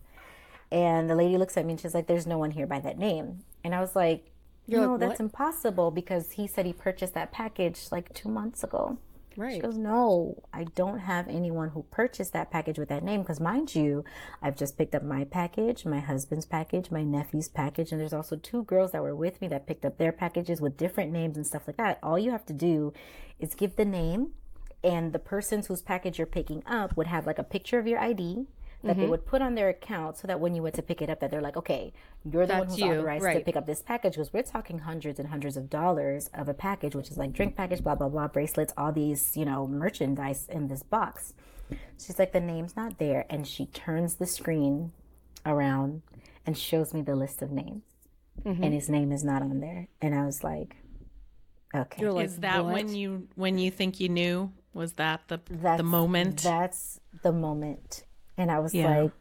[0.70, 2.98] And the lady looks at me and she's like, There's no one here by that
[2.98, 3.44] name.
[3.64, 4.30] And I was like,
[4.66, 8.62] You're No, like, that's impossible because he said he purchased that package like two months
[8.62, 8.98] ago.
[9.54, 13.22] She goes, No, I don't have anyone who purchased that package with that name.
[13.22, 14.04] Because, mind you,
[14.42, 18.36] I've just picked up my package, my husband's package, my nephew's package, and there's also
[18.36, 21.46] two girls that were with me that picked up their packages with different names and
[21.46, 21.98] stuff like that.
[22.02, 22.92] All you have to do
[23.38, 24.32] is give the name,
[24.82, 27.98] and the persons whose package you're picking up would have like a picture of your
[27.98, 28.46] ID.
[28.86, 29.00] That Mm-hmm.
[29.02, 31.20] they would put on their account so that when you went to pick it up,
[31.20, 31.92] that they're like, okay,
[32.24, 34.78] you're the one That's who's you, authorized to pick up this package because we're talking
[34.80, 38.08] hundreds and hundreds of dollars of a package, which is like drink package, blah blah
[38.08, 41.34] blah, bracelets, all these you know merchandise in this box.
[41.98, 44.92] She's like, the name's not there, and she turns the screen
[45.44, 46.02] around
[46.46, 47.82] and shows me the list of names,
[48.44, 48.62] Mm-hmm.
[48.62, 50.76] and his name is not on there, and I was like,
[51.74, 54.52] okay, like, Is that "What?" when you when you think you knew?
[54.74, 56.42] Was that the that's the moment?
[56.42, 58.04] That's the moment,
[58.36, 59.00] and I was Yeah.
[59.02, 59.12] like,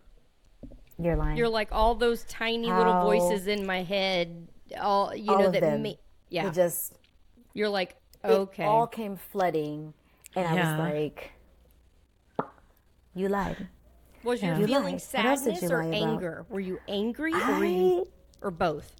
[0.97, 1.37] you're lying.
[1.37, 4.47] You're like all those tiny little voices in my head.
[4.79, 5.61] All you All know of that.
[5.61, 5.83] them.
[5.83, 5.89] Ma-
[6.29, 6.47] yeah.
[6.47, 6.97] It just
[7.53, 8.63] You're like it okay.
[8.63, 9.93] all came flooding,
[10.35, 11.31] and I was like,
[13.13, 13.67] you lied.
[14.23, 15.01] was your You feeling lied.
[15.11, 16.09] What else did sadness you or lie about?
[16.09, 16.45] anger?
[16.49, 18.07] Were you angry or, were you,
[18.41, 18.91] or both?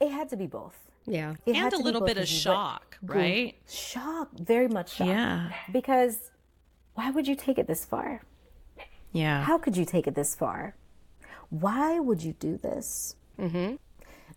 [0.00, 0.76] it had to be both.
[1.06, 1.34] Yeah.
[1.46, 3.54] It and a little bit of because you- shock, right?
[3.68, 5.06] Shock, very much shock.
[5.08, 5.52] Yeah.
[5.72, 6.30] Because
[6.94, 8.22] why would you take it this far?
[9.12, 9.42] Yeah.
[9.42, 10.74] How could you take it this far?
[11.48, 13.16] Why would you do this?
[13.38, 13.76] Mm-hmm.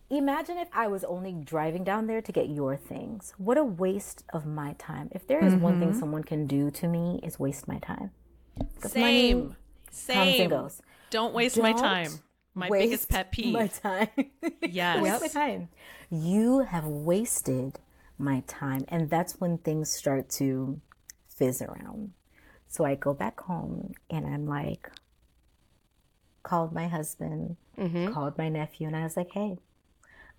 [0.09, 3.34] Imagine if I was only driving down there to get your things.
[3.38, 5.09] What a waste of my time.
[5.11, 5.82] If there is one Mm-hmm.
[5.91, 8.11] thing someone can do to me, is waste my time.
[8.80, 9.55] 'Cause money Same.
[9.91, 10.49] Same.
[10.49, 10.82] goes.
[11.09, 12.11] Don't waste my Don't time.
[12.55, 13.53] My biggest pet peeve.
[13.53, 14.09] My time.
[14.61, 15.01] Yes.
[15.21, 15.69] waste my time.
[16.11, 17.80] You have wasted
[18.19, 18.86] my time.
[18.89, 20.80] And that's when things start to
[21.28, 22.11] fizz around.
[22.74, 24.89] So I go back home and I'm like,
[26.41, 28.11] called my husband, mm-hmm.
[28.11, 29.59] called my nephew, and I was like, hey,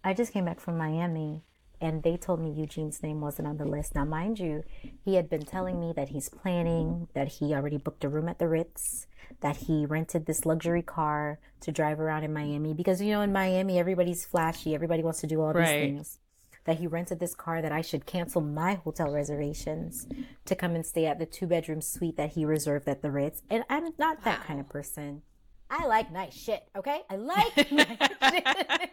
[0.02, 1.44] I just came back from Miami
[1.80, 3.94] and they told me Eugene's name wasn't on the list.
[3.94, 4.64] Now, mind you,
[5.04, 8.40] he had been telling me that he's planning, that he already booked a room at
[8.40, 9.06] the Ritz,
[9.40, 13.32] that he rented this luxury car to drive around in Miami because, you know, in
[13.32, 16.18] Miami, everybody's flashy, everybody wants to do all these things.
[16.64, 20.06] That he rented this car, that I should cancel my hotel reservations
[20.46, 23.42] to come and stay at the two bedroom suite that he reserved at the Ritz.
[23.50, 25.22] And I'm not that kind of person.
[25.70, 27.00] I like nice shit, okay?
[27.10, 28.90] I like nice shit,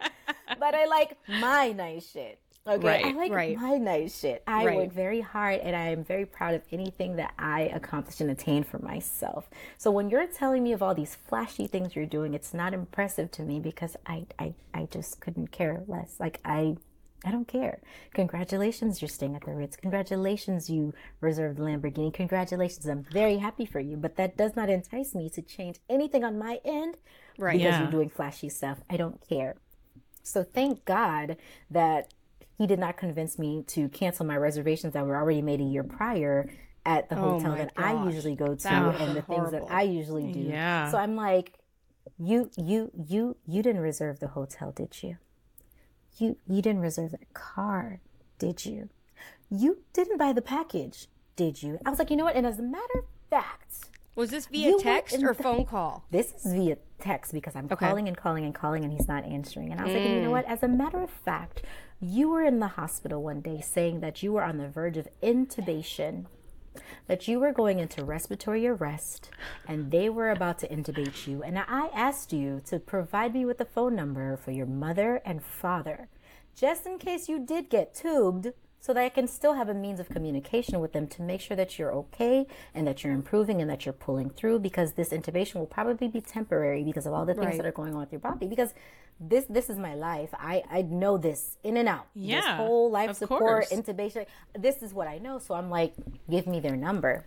[0.58, 2.38] but I like my nice shit.
[2.64, 3.56] Okay, I like right.
[3.56, 4.44] my nice shit.
[4.46, 4.76] I Right.
[4.76, 8.62] work very hard and I am very proud of anything that I accomplish and attain
[8.62, 9.50] for myself.
[9.78, 13.32] So when you're telling me of all these flashy things you're doing, it's not impressive
[13.32, 16.16] to me because I I, I just couldn't care less.
[16.20, 16.76] Like I
[17.24, 17.80] I don't care.
[18.14, 19.76] Congratulations, you're staying at the Ritz.
[19.76, 22.12] Congratulations, you reserved the Lamborghini.
[22.12, 23.96] Congratulations, I'm very happy for you.
[23.96, 26.96] But that does not entice me to change anything on my end
[27.38, 27.52] Right.
[27.58, 27.82] because Yeah.
[27.82, 28.80] you're doing flashy stuff.
[28.90, 29.54] I don't care.
[30.22, 31.36] So thank God
[31.70, 32.12] that
[32.58, 35.82] he did not convince me to cancel my reservations that were already made a year
[35.84, 36.48] prior
[36.84, 39.62] at the hotel Oh my that I usually go to and the things that.
[39.70, 40.40] I usually do.
[40.40, 40.90] Yeah.
[40.90, 41.54] So I'm like,
[42.18, 45.16] you you you you didn't reserve the hotel, did you?
[46.18, 48.00] You you didn't reserve that car,
[48.38, 48.88] did you?
[49.50, 51.78] You didn't buy the package, did you?
[51.84, 52.36] I was like, you know what?
[52.36, 56.04] And as a matter of fact, Was this via text or the- phone call?
[56.10, 57.86] this is via text because I'm Okay.
[57.86, 59.72] calling and calling and calling and he's not answering.
[59.72, 60.32] And I was like, you know mm.
[60.32, 60.44] what?
[60.46, 61.62] As a matter of fact,
[62.00, 65.08] you were in the hospital one day saying that you were on the verge of
[65.22, 66.26] intubation,
[67.06, 69.30] that you were going into respiratory arrest,
[69.66, 71.42] and they were about to intubate you.
[71.42, 75.42] And I asked you to provide me with the phone number for your mother and
[75.42, 76.08] father,
[76.54, 78.48] just in case you did get tubed
[78.80, 81.56] so that I can still have a means of communication with them to make sure
[81.56, 85.54] that you're okay and that you're improving and that you're pulling through because this intubation
[85.54, 87.56] will probably be temporary because of all the things Right.
[87.58, 88.74] that are going on with your body because
[89.20, 90.30] this this is my life.
[90.34, 92.06] I I know this in and out.
[92.14, 93.70] this Yeah, whole life support course.
[93.70, 94.26] intubation.
[94.58, 95.38] This is what I know.
[95.38, 95.94] So I'm like,
[96.28, 97.26] give me their number.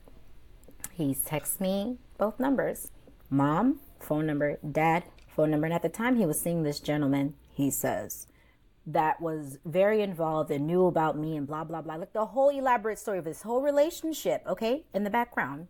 [0.91, 2.91] He's texts me both numbers.
[3.29, 5.65] Mom, phone number, dad, phone number.
[5.65, 8.27] And at the time he was seeing this gentleman, he says,
[8.85, 11.95] that was very involved and knew about me and blah blah blah.
[11.95, 15.67] Like the whole elaborate story of this whole relationship, okay, in the background.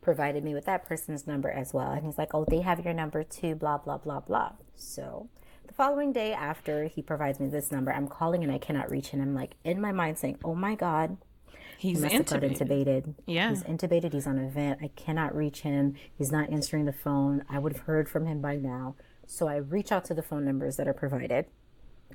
[0.00, 1.90] Provided me with that person's number as well.
[1.92, 4.52] And he's like, Oh, they have your number too, blah blah blah blah.
[4.74, 5.28] So
[5.66, 9.08] the following day after he provides me this number, I'm calling and I cannot reach
[9.08, 9.20] him.
[9.20, 11.16] I'm like in my mind saying, Oh my God,
[11.78, 12.58] He's he must have got intubated.
[13.06, 13.14] intubated.
[13.26, 13.48] Yeah.
[13.50, 14.12] He's intubated.
[14.12, 14.80] He's on a vent.
[14.82, 15.94] I cannot reach him.
[16.16, 17.44] He's not answering the phone.
[17.50, 18.94] I would have heard from him by now.
[19.26, 21.46] So I reach out to the phone numbers that are provided.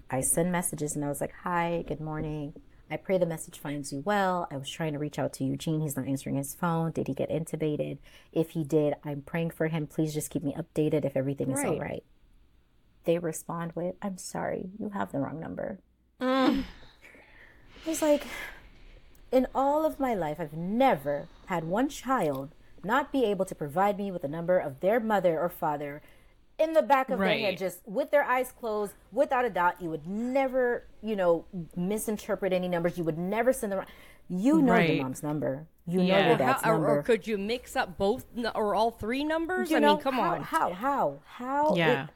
[0.10, 2.54] I send messages and I was like, Hi, good morning.
[2.92, 4.48] I pray the message finds you well.
[4.50, 5.82] I was trying to reach out to Eugene.
[5.82, 6.92] He's not answering his phone.
[6.92, 8.00] Did he get intubated?
[8.32, 9.86] If he did, I'm praying for him.
[9.86, 12.04] Please just keep me updated if everything is all Right.
[13.10, 13.14] Right.
[13.14, 15.80] They respond with, I'm sorry, you have the wrong number.
[16.22, 16.64] Mm.
[17.86, 18.26] I was like,
[19.32, 22.52] in all of my life, I've never had one child
[22.84, 26.02] not be able to provide me with a number of their mother or father
[26.58, 29.82] in the back of their head, just with their eyes closed, without a doubt.
[29.82, 31.46] You would never, you know,
[31.76, 32.98] misinterpret any numbers.
[32.98, 33.86] You would never send the wrong.
[34.30, 34.96] You know Right.
[34.96, 35.68] your mom's number.
[35.88, 36.26] You know Yeah.
[36.28, 37.00] your Or dad's How- number.
[37.00, 39.72] or could you mix up both or all three numbers?
[39.72, 40.44] You I know, mean, come how, on.
[40.44, 40.74] How?
[40.74, 41.20] How?
[41.26, 41.76] How?
[41.76, 42.04] Yeah.
[42.04, 42.10] it-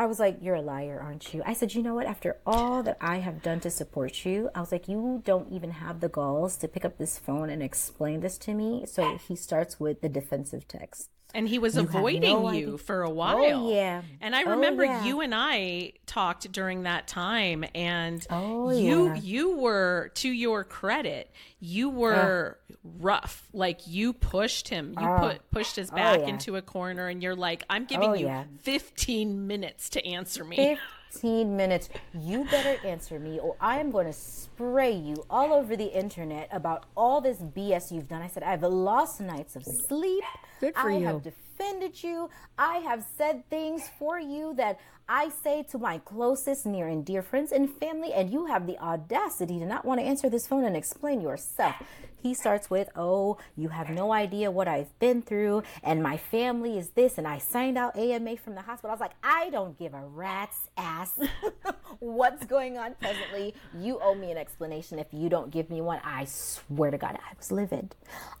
[0.00, 1.42] I was like, you're a liar, aren't you?
[1.44, 2.06] I said, you know what?
[2.06, 5.72] After all that I have done to support you, I was like, you don't even
[5.72, 8.86] have the galls to pick up this phone and explain this to me.
[8.86, 11.10] So he starts with the defensive text.
[11.34, 13.70] And he was You avoiding no you for a while.
[13.70, 14.02] yeah.
[14.20, 15.04] And I Oh, remember yeah.
[15.04, 19.14] you and I talked during that time and Oh, you yeah.
[19.16, 23.48] you were to your credit, you were rough.
[23.52, 24.94] Like you pushed him.
[25.00, 26.22] You put pushed his back Oh.
[26.22, 26.28] yeah.
[26.28, 28.44] into a corner and you're like, I'm giving Oh, you yeah.
[28.62, 30.78] 15 minutes to answer me.
[31.12, 31.88] 15 minutes.
[32.14, 36.48] You better answer me, or I am going to spray you all over the internet
[36.52, 38.22] about all this BS you've done.
[38.22, 40.24] I said, I've lost nights of sleep.
[40.60, 41.06] Good for I you.
[41.06, 42.30] have defended you.
[42.58, 47.22] I have said things for you that I say to my closest, near, and dear
[47.22, 50.64] friends and family, and you have the audacity to not want to answer this phone
[50.64, 51.74] and explain yourself.
[52.22, 56.78] He starts with, Oh, you have no idea what I've been through, and my family
[56.78, 58.90] is this, and I signed out AMA from the hospital.
[58.90, 61.18] I was like, I don't give a rat's ass
[61.98, 63.54] what's going on presently.
[63.78, 64.98] You owe me an explanation.
[64.98, 67.94] If you don't give me one, I swear to God, I was livid.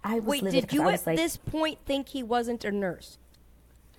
[0.04, 3.18] I was Wait, livid did you at like, this point think he wasn't a nurse?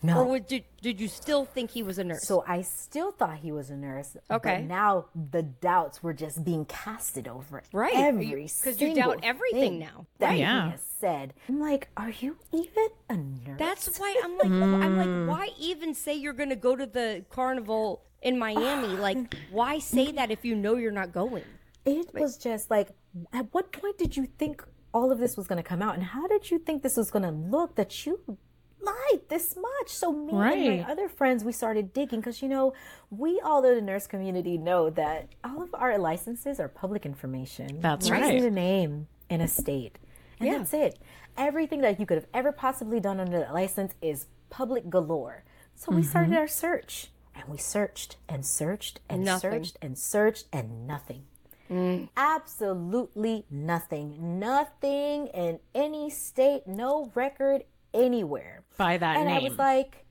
[0.04, 0.20] No.
[0.20, 2.24] Or would, did, did you still think he was a nurse?
[2.28, 4.18] So I still thought he was a nurse.
[4.30, 4.58] Okay.
[4.58, 7.94] But now the doubts were just being casted over Right.
[7.96, 10.06] every You- 'cause you single doubt everything thing now.
[10.20, 10.36] that Right.
[10.36, 10.72] he Yeah.
[10.72, 11.34] has said.
[11.48, 13.60] I'm like, are you even a nurse?
[13.60, 15.28] That's why I'm like, oh, I'm like, mm.
[15.28, 18.88] why even say you're going to go to the carnival in Miami?
[19.08, 21.44] like, why say that if you know you're not going?
[21.86, 22.90] It was just like,
[23.34, 25.96] at what point did you think all of this was going to come out?
[25.96, 28.38] And how did you think this was going to look that you
[28.82, 29.90] lied this much?
[29.90, 32.74] So, me and my other friends, we started digging because, you know,
[33.10, 37.80] we all in the nurse community know that all of our licenses are public information.
[37.80, 38.34] That's right.
[38.34, 39.98] need a name and a state.
[40.40, 40.58] And Yeah.
[40.58, 41.00] that's it.
[41.38, 45.44] Everything that you could have ever possibly done under that license is public galore.
[45.76, 46.10] So we mm-hmm.
[46.10, 47.12] started our search.
[47.34, 49.52] And we searched and searched and Nothing.
[49.52, 51.24] searched and searched and nothing.
[51.72, 52.10] Mm.
[52.18, 54.40] Absolutely nothing.
[54.40, 57.64] Nothing in any state, no record
[57.94, 58.61] anywhere.
[58.78, 60.06] By that and I was like,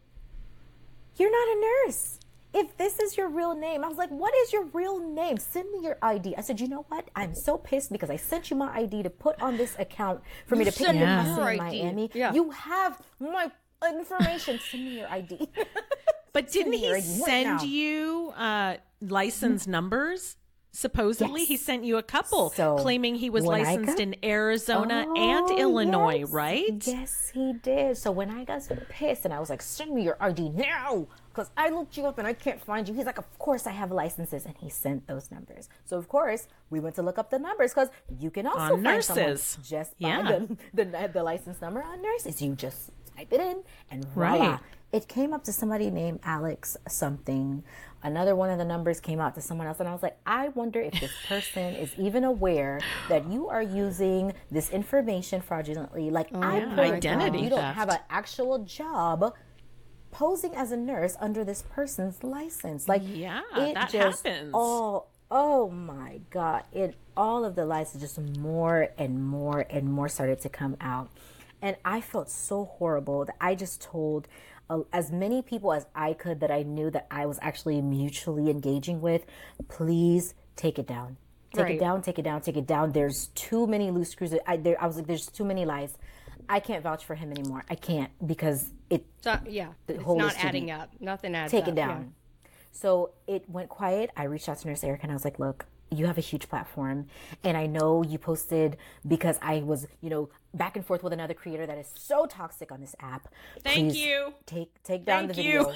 [1.16, 2.18] You're not a nurse.
[2.52, 5.38] If this is your real name, I was like, What is your real name?
[5.38, 6.36] Send me your ID.
[6.36, 7.08] I said, You know what?
[7.14, 10.56] I'm so pissed because I sent you my ID to put on this account for
[10.56, 12.10] me to pick sent you me up your in Miami.
[12.14, 12.32] Yeah.
[12.32, 13.50] You have my
[13.88, 14.58] information.
[14.70, 15.48] Send me your ID.
[16.32, 17.62] But didn't he send now.
[17.62, 20.36] you uh, license numbers?
[20.72, 25.50] Supposedly, he sent you a couple, So, claiming he was licensed got- in Arizona and
[25.50, 26.30] Oh, Illinois, yes.
[26.30, 26.86] right?
[26.86, 27.96] Yes, he did.
[27.96, 31.08] So when I got so pissed and I was like, send me your ID now,
[31.30, 32.94] because I looked you up and I can't find you.
[32.94, 35.68] He's like, of course I have licenses, and he sent those numbers.
[35.84, 37.88] So of course we went to look up the numbers because
[38.20, 39.58] you can also On find nurses.
[39.62, 40.22] just by Yeah.
[40.38, 42.40] the, the the license number on Nursys.
[42.40, 44.50] You just type it in and voila.
[44.52, 44.60] Right.
[44.92, 47.62] It came up to somebody named Alex something.
[48.02, 50.48] Another one of the numbers came out to someone else, and I was like, I
[50.48, 56.10] wonder if this person is even aware that you are using this information fraudulently.
[56.10, 56.80] Like, oh, I yeah.
[56.80, 59.34] Identity God you don't have an actual job
[60.10, 62.88] posing as a nurse under this person's license.
[62.88, 64.50] Like, Yeah, it that just happens.
[64.54, 65.10] all.
[65.30, 66.64] Oh my God!
[66.72, 71.08] It all of the lies just more and more and more started to come out,
[71.62, 74.26] and I felt so horrible that I just told
[74.92, 79.00] as many people as I could that I knew that I was actually mutually engaging
[79.00, 79.26] with.
[79.68, 81.16] Please take it down.
[81.52, 81.74] Take Right.
[81.76, 82.02] it down.
[82.02, 82.40] Take it down.
[82.42, 82.92] Take it down.
[82.92, 84.34] There's too many loose screws.
[84.46, 84.80] I there.
[84.82, 85.96] I was like, there's too many lies.
[86.48, 87.64] I can't vouch for him anymore.
[87.68, 90.90] I can't because it So, yeah, it's not adding up.
[91.00, 91.58] Nothing adds up.
[91.58, 91.72] take up.
[91.72, 92.14] it down.
[92.72, 94.10] So it went quiet.
[94.16, 96.48] I reached out to Nurse Erica and I was like, look, you have a huge
[96.48, 97.06] platform.
[97.42, 98.76] And I know you posted
[99.06, 102.72] because I was, you know, back and forth with another creator that is so toxic
[102.72, 103.28] on this app.
[103.62, 104.34] Thank Please you.
[104.46, 105.52] Take take down Thank the you.
[105.52, 105.74] video.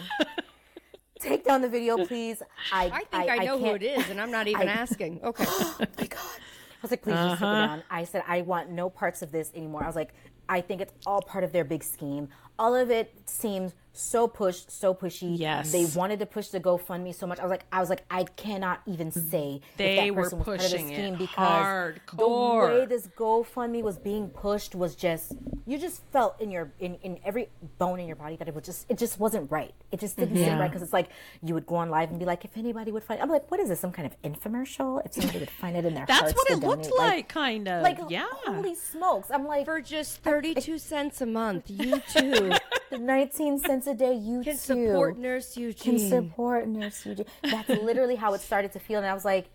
[1.21, 2.43] take down the video, please.
[2.73, 5.21] I I think I, know who it is, and I'm not even asking.
[5.23, 5.45] Okay.
[5.49, 6.21] oh my god.
[6.21, 7.67] I was like, please just take it uh-huh.
[7.67, 7.83] down.
[7.91, 9.83] I said, I want no parts of this anymore.
[9.83, 10.13] I was like,
[10.51, 12.29] I think it's all part of their big scheme.
[12.59, 15.39] All of it seems so pushed, so pushy.
[15.39, 15.71] Yes.
[15.73, 17.39] they wanted to push the GoFundMe so much.
[17.39, 20.39] I was like, I was like, I cannot even say They if that were person
[20.39, 22.17] was part of the pushing it scheme because hardcore.
[22.17, 25.33] the way this GoFundMe was being pushed was just
[25.67, 27.49] you just felt in your in, in every
[27.79, 29.73] bone in your body that it was just it just wasn't right.
[29.93, 31.09] It just didn't seem right because it's like
[31.43, 33.61] you would go on live and be like, if anybody would find, I'm like, what
[33.61, 33.79] is this?
[33.79, 35.05] Some kind of infomercial?
[35.07, 37.69] If somebody would find it in their That's what to it looked donate, like, kind
[37.69, 37.83] of.
[37.83, 38.27] Like, yeah.
[38.45, 39.31] holy smokes!
[39.31, 42.44] I'm like, For just 32 cents a month, you too
[42.93, 44.15] 19 cents a day.
[44.15, 45.99] You can too support Nurse Eugene.
[45.99, 47.27] can support Nurse Eugene.
[47.43, 49.47] That's literally how it started to feel, and I was like,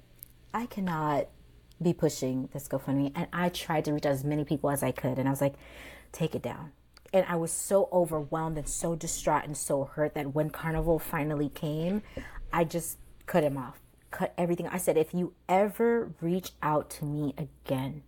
[0.54, 1.28] I cannot
[1.82, 4.92] be pushing this GoFundMe, and I tried to reach out as many people as I
[4.92, 5.54] could, and I was like,
[6.12, 6.72] take it down.
[7.14, 11.50] And I was so overwhelmed and so distraught and so hurt that when Carnival finally
[11.50, 12.04] came,
[12.54, 13.80] I just cut him off,
[14.12, 14.68] cut everything.
[14.68, 18.04] I said, if you ever reach out to me again,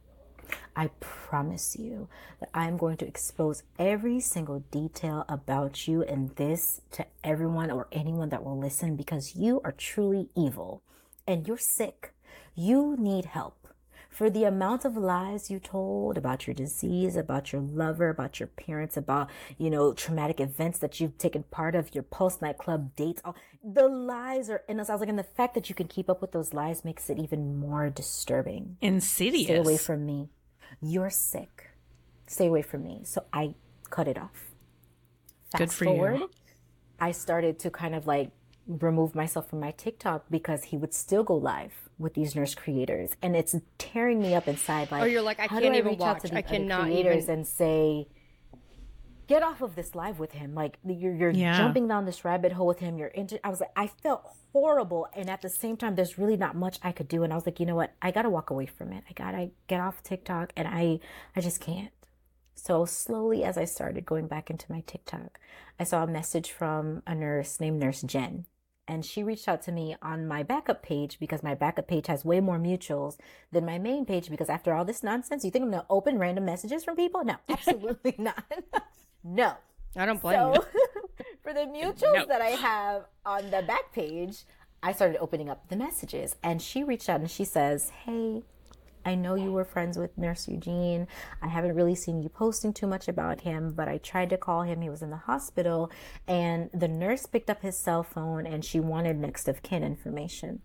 [0.76, 2.08] I promise you
[2.40, 7.88] that I'm going to expose every single detail about you and this to everyone or
[7.92, 10.82] anyone that will listen because you are truly evil
[11.28, 12.14] and you're sick.
[12.56, 13.62] You need help.
[14.10, 18.48] For the amount of lies you told about your disease, about your lover, about your
[18.48, 23.22] parents, about, you know, traumatic events that you've taken part of, your post nightclub dates,
[23.24, 24.90] all the lies are endless.
[24.90, 27.10] I was like, and the fact that you can keep up with those lies makes
[27.10, 29.46] it even more disturbing Insidious.
[29.46, 30.28] stay away from me.
[30.82, 31.72] You're sick.
[32.28, 33.02] Stay away from me.
[33.04, 33.56] So I
[33.90, 34.52] cut it off.
[35.52, 36.30] Fast Good for you.
[37.00, 38.32] I started to kind of like
[38.68, 43.12] remove myself from my TikTok because he would still go live with these nurse creators,
[43.22, 44.90] and it's tearing me up inside.
[44.92, 46.22] Like, Oh, you're like, I how can't do I even reach out watch.
[46.24, 48.08] to the I other cannot creators even- and say,
[49.34, 50.54] get off of this live with him.
[50.54, 51.58] Like you're you're Yeah.
[51.58, 52.98] jumping down this rabbit hole with him.
[52.98, 53.36] You're into.
[53.46, 54.24] I was like, I felt
[54.54, 57.24] horrible, and at the same time, there's really not much I could do.
[57.24, 57.94] And I was like, you know what?
[58.02, 59.04] I gotta walk away from it.
[59.10, 61.00] I gotta get off TikTok, and I
[61.36, 61.92] I just can't.
[62.54, 65.40] So slowly, as I started going back into my TikTok,
[65.80, 68.46] I saw a message from a nurse named Nurse Jen.
[68.88, 72.26] And she reached out to me on my backup page because my backup page has
[72.26, 73.16] way more mutuals
[73.52, 74.30] than my main page.
[74.30, 77.24] Because after all this nonsense, you think I'm going to open random messages from people?
[77.24, 78.44] No, absolutely not.
[79.24, 79.54] no.
[79.98, 81.26] I don't blame So, you.
[81.44, 82.26] for the mutuals No.
[82.28, 84.46] that I have on the back page,
[84.82, 86.36] I started opening up the messages.
[86.42, 88.44] And she reached out and she says, Hey,
[89.04, 91.08] I know you were friends with Nurse Eugene.
[91.42, 94.62] I haven't really seen you posting too much about him, but I tried to call
[94.62, 94.80] him.
[94.82, 95.92] He was in the hospital,
[96.28, 100.62] and the nurse picked up his cell phone and she wanted next of kin information.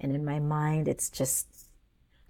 [0.00, 1.55] And in my mind, it's just,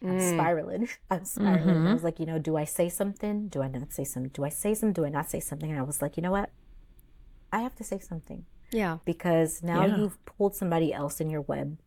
[0.02, 0.34] I'm mm.
[0.34, 0.88] spiraling.
[1.10, 1.68] I'm spiraling.
[1.68, 1.92] I mm-hmm.
[1.92, 3.48] was like, you know, do I say something?
[3.48, 4.30] Do I not say something?
[4.32, 4.92] Do I say something?
[4.92, 5.70] Do I not say something?
[5.70, 6.50] And I was like, you know what?
[7.52, 8.98] I have to say something Yeah.
[9.04, 9.96] because now Yeah.
[9.96, 11.78] you've pulled somebody else in your web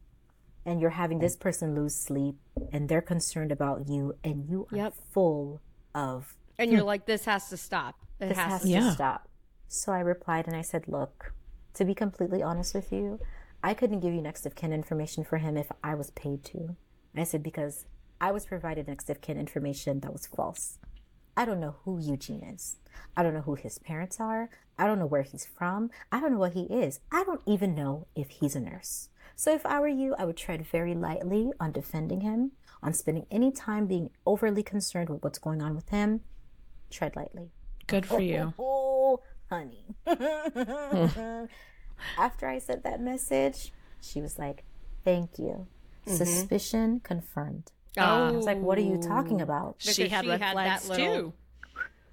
[0.65, 2.35] and you're having this person lose sleep
[2.71, 4.93] and they're concerned about you and you are Yep.
[5.11, 5.61] full
[5.93, 7.95] of And you're like, this has to stop.
[8.19, 8.67] It this has has to.
[8.67, 8.91] to Yeah.
[8.91, 9.29] stop.
[9.67, 11.33] So I replied and I said, Look,
[11.75, 13.19] to be completely honest with you,
[13.63, 16.75] I couldn't give you next of kin information for him if I was paid to.
[17.15, 17.85] I said, Because
[18.21, 20.77] I was provided next of kin information that was false.
[21.37, 22.77] I don't know who Eugene is.
[23.15, 24.49] I don't know who his parents are.
[24.77, 25.89] I don't know where he's from.
[26.11, 26.99] I don't know what he is.
[27.11, 29.09] I don't even know if he's a nurse.
[29.35, 32.51] So if I were you, I would tread very lightly on defending him,
[32.83, 36.21] on spending any time being overly concerned with what's going on with him.
[36.89, 37.51] Tread lightly.
[37.87, 38.53] Good for you.
[38.59, 39.95] Oh, honey.
[42.17, 44.63] After I sent that message, she was like,
[45.03, 45.67] Thank you.
[46.05, 46.15] Mm-hmm.
[46.15, 47.71] Suspicion confirmed.
[47.97, 49.75] I was like, What are you talking about?
[49.79, 51.33] She had she red had flags that little- too.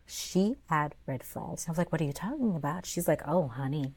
[0.09, 1.67] She had red flags.
[1.67, 2.87] I was like, What are you talking about?
[2.87, 3.93] She's like, Oh, honey.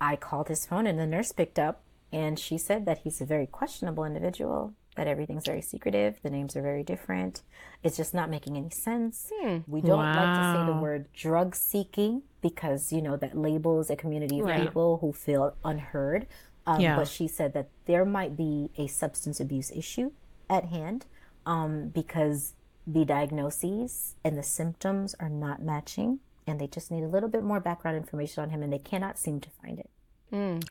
[0.00, 3.24] I called his phone and the nurse picked up and she said that he's a
[3.24, 7.42] very questionable individual, that everything's very secretive, the names are very different.
[7.82, 9.30] It's just not making any sense.
[9.66, 13.96] We don't like to say the word drug seeking because, you know, that labels a
[13.96, 16.26] community of people who feel unheard.
[16.66, 16.96] Um, Yeah.
[16.96, 20.10] But she said that there might be a substance abuse issue
[20.52, 21.06] at hand
[21.46, 22.54] um, because
[22.86, 27.42] the diagnoses and the symptoms are not matching and they just need a little bit
[27.42, 29.90] more background information on him and they cannot seem to find it.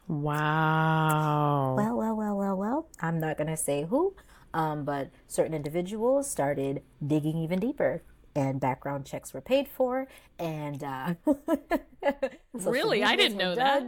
[0.08, 1.76] Wow.
[1.76, 2.88] Well, well, well, well, well.
[3.00, 4.16] I'm not going to say who,
[4.54, 8.04] um, but certain individuals started digging even deeper.
[8.34, 10.08] And background checks were paid for,
[10.40, 11.16] and uh,
[12.54, 13.04] Really?
[13.04, 13.84] I didn't were know that.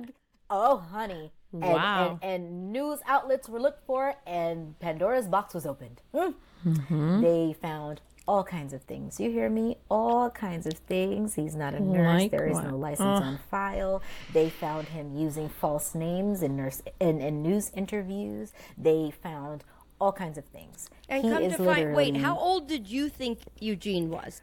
[0.49, 1.31] Oh, honey!
[1.53, 2.19] And, Wow.
[2.21, 6.01] And, and news outlets were looked for, and Pandora's box was opened.
[6.13, 6.33] Mm.
[6.65, 7.21] Mm-hmm.
[7.21, 9.19] They found all kinds of things.
[9.19, 9.77] You hear me?
[9.89, 11.35] All kinds of things.
[11.35, 12.21] He's not a nurse.
[12.21, 12.67] Like there is what?
[12.67, 14.01] no license on file.
[14.31, 18.53] They found him using false names in nurse in, in news interviews.
[18.77, 19.63] They found
[19.99, 20.89] all kinds of things.
[21.09, 24.41] And He come to find, wait, how old did you think Eugene was?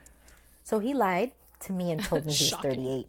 [0.63, 3.05] So he lied to me and told me he was Shocking.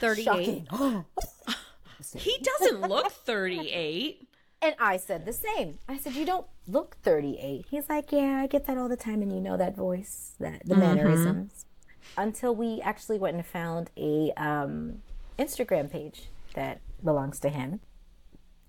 [0.00, 0.62] 38.
[2.10, 2.22] 38.
[2.22, 2.32] Shocking.
[2.32, 4.28] He doesn't look 38.
[4.62, 5.78] And I said the same.
[5.90, 7.66] I said, You don't look 38.
[7.68, 9.20] He's like, Yeah, I get that all the time.
[9.20, 11.66] And you know that voice, that the mannerisms.
[12.16, 15.02] Until we actually went and found a um,
[15.38, 17.80] Instagram page that belongs to him.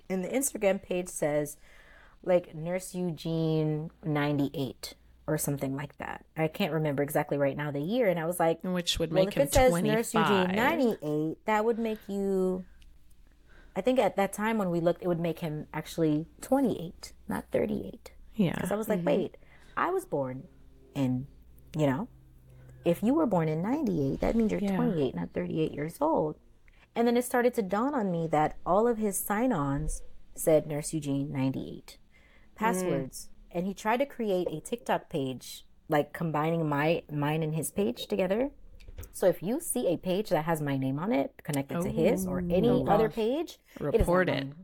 [0.09, 1.55] And the Instagram page says,
[2.23, 4.95] like, Nurse Eugene 98
[5.27, 6.25] or something like that.
[6.37, 8.09] I can't remember exactly right now the year.
[8.09, 9.95] And I was like, Which would well, make if him it says 25.
[9.95, 12.65] Nurse Eugene 98, that would make you.
[13.75, 17.45] I think at that time when we looked, it would make him actually 28, not
[17.51, 18.11] 38.
[18.35, 18.53] yeah.
[18.55, 19.07] Because I was like, mm-hmm.
[19.07, 19.37] wait,
[19.75, 20.43] I was born
[20.93, 21.27] in,
[21.75, 22.07] you know,
[22.85, 24.75] if you were born in 98, that means you're Yeah.
[24.75, 26.37] 28, not 38 years old.
[26.95, 30.01] And then it started to dawn on me that all of his sign ons
[30.35, 31.97] said Nurse Eugene 98
[32.55, 33.27] passwords.
[33.27, 33.57] Mm.
[33.57, 38.07] And he tried to create a TikTok page, like combining my mine and his page
[38.07, 38.51] together.
[39.13, 42.25] So if you see a page that has my name on it connected to his
[42.25, 44.33] or oh, any other page, it Report it.
[44.33, 44.55] mine.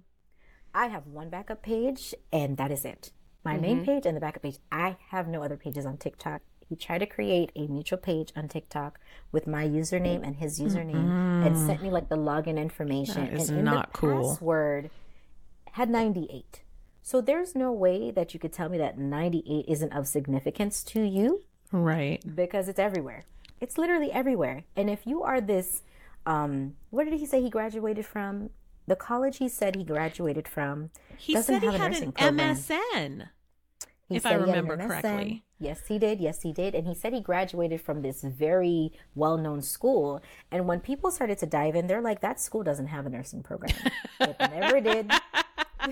[0.74, 3.12] I have one backup page and that is it.
[3.44, 3.86] My main mm-hmm.
[3.86, 4.58] page and the backup page.
[4.72, 6.42] I have no other pages on TikTok.
[6.68, 9.00] He tried to create a mutual page on TikTok
[9.32, 11.10] with my username and his username
[11.46, 11.68] and mm-hmm.
[11.68, 13.26] sent me like the login information.
[13.26, 14.30] That is and in not the cool.
[14.30, 14.90] password
[15.74, 16.62] had 98.
[17.02, 21.02] So there's no way that you could tell me that 98 isn't of significance to
[21.02, 22.24] you Right.
[22.36, 23.24] because it's everywhere.
[23.62, 24.66] It's literally everywhere.
[24.76, 25.84] And if you are this,
[26.26, 28.50] um, what did he say he graduated from?
[28.88, 32.14] The college he said he graduated from He doesn't said he have a had nursing
[32.18, 32.56] an program.
[32.56, 33.28] MSN.
[34.10, 35.44] He if I said he had an remember correctly.
[35.60, 36.20] Yes, he did.
[36.20, 36.74] Yes, he did.
[36.74, 40.22] And he said he graduated from this very well known school.
[40.52, 43.44] And when people started to dive in, they're like, that school doesn't have a nursing
[43.44, 43.76] program.
[44.20, 45.12] it never did.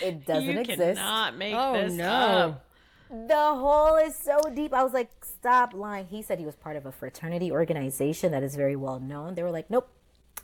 [0.00, 0.68] it doesn't exist.
[0.68, 1.00] you exist.
[1.00, 2.04] cannot make Oh, this no.
[2.08, 2.65] up.
[3.10, 4.74] The hole is so deep.
[4.74, 6.06] I was like, stop lying.
[6.06, 9.34] He said he was part of a fraternity organization that is very well known.
[9.34, 9.88] They were like, nope,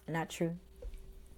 [0.08, 0.56] not true.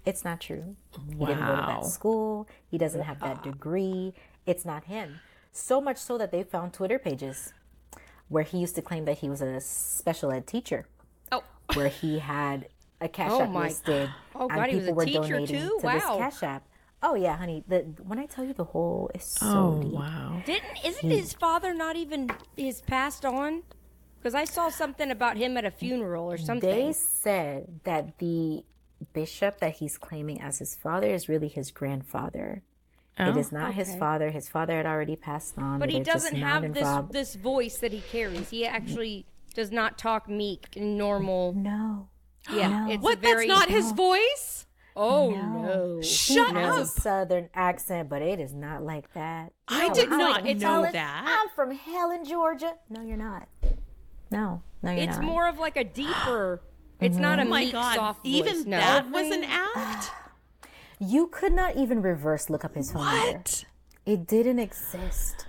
[0.05, 0.77] It's not true.
[1.09, 2.47] He didn't go to that school.
[2.71, 4.13] He doesn't have that degree.
[4.45, 5.21] It's not him.
[5.51, 7.55] So much so that they found Twitter pages
[8.29, 10.87] where he used to claim that he was a special ed teacher,
[11.33, 11.43] Oh.
[11.75, 12.69] where he had
[13.01, 15.21] a cash Oh app my- listed, Oh, and God, he was people a were teacher,
[15.21, 15.69] donating too?
[15.69, 16.19] to this Wow.
[16.19, 16.67] cash app.
[17.07, 17.63] Oh yeah, honey.
[17.69, 19.93] The when I tell you the whole is so Oh, deep.
[19.93, 20.43] wow.
[20.47, 23.63] Didn't isn't his father not even is passed on?
[24.19, 26.69] Because I saw something about him at a funeral or something.
[26.87, 28.65] They said that the
[29.13, 32.63] bishop that he's claiming as his father is really his grandfather.
[33.19, 34.31] it Oh, is not his father.
[34.31, 35.79] His father had already passed on.
[35.79, 37.13] but he doesn't not have this involved.
[37.13, 38.49] this voice that he carries.
[38.49, 41.53] He actually does not talk meek and normal.
[41.53, 42.09] No.
[42.51, 43.19] Yeah, it's What?
[43.19, 44.67] very That's not his voice?
[44.97, 46.01] Oh no!
[46.03, 46.83] Shut he has up.
[46.83, 49.53] a southern accent, but it is not like that.
[49.67, 51.25] I did I'm not like, know Helen, that.
[51.27, 52.75] I'm from Helen, Georgia.
[52.89, 53.49] No, you're not.
[54.31, 55.17] No, no, you're It's not.
[55.17, 56.61] It's more of like a deeper.
[57.01, 57.49] It's not a mm-hmm.
[57.49, 57.97] Oh my meek, God.
[57.97, 58.65] soft Even voice.
[58.67, 58.79] No.
[58.79, 60.11] that was an act?
[61.01, 63.33] You could not even reverse look up his phone number.
[63.39, 63.65] What?
[64.07, 65.47] It didn't exist.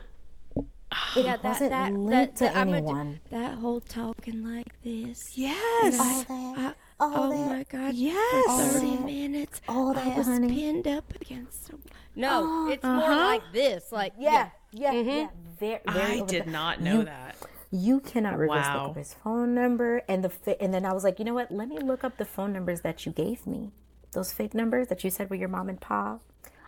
[1.16, 3.20] It yeah, that wasn't that linked that, to I'm a- anyone.
[3.30, 5.38] that whole talking like this.
[5.38, 6.26] Yes.
[6.30, 6.76] All that.
[7.00, 7.50] I- all oh that.
[7.50, 7.93] my god!
[7.93, 8.46] Yes.
[8.46, 9.06] For thirty that.
[9.06, 9.62] minutes.
[9.68, 10.48] All that, I that, was honey.
[10.56, 11.68] pinned up against.
[11.68, 11.82] Some...
[12.16, 13.16] No, it's more uh-huh.
[13.16, 13.91] like this.
[13.91, 15.28] Like Yeah, yeah, yeah.
[15.60, 17.36] Very, very I did the- not know you, that.
[17.72, 18.82] You cannot reverse Wow.
[18.84, 21.34] look up his phone number and the fi- and then I was like, you know
[21.34, 21.52] what?
[21.52, 23.72] Let me look up the phone numbers that you gave me.
[24.14, 26.20] Those fake numbers that you said were your mom and pa.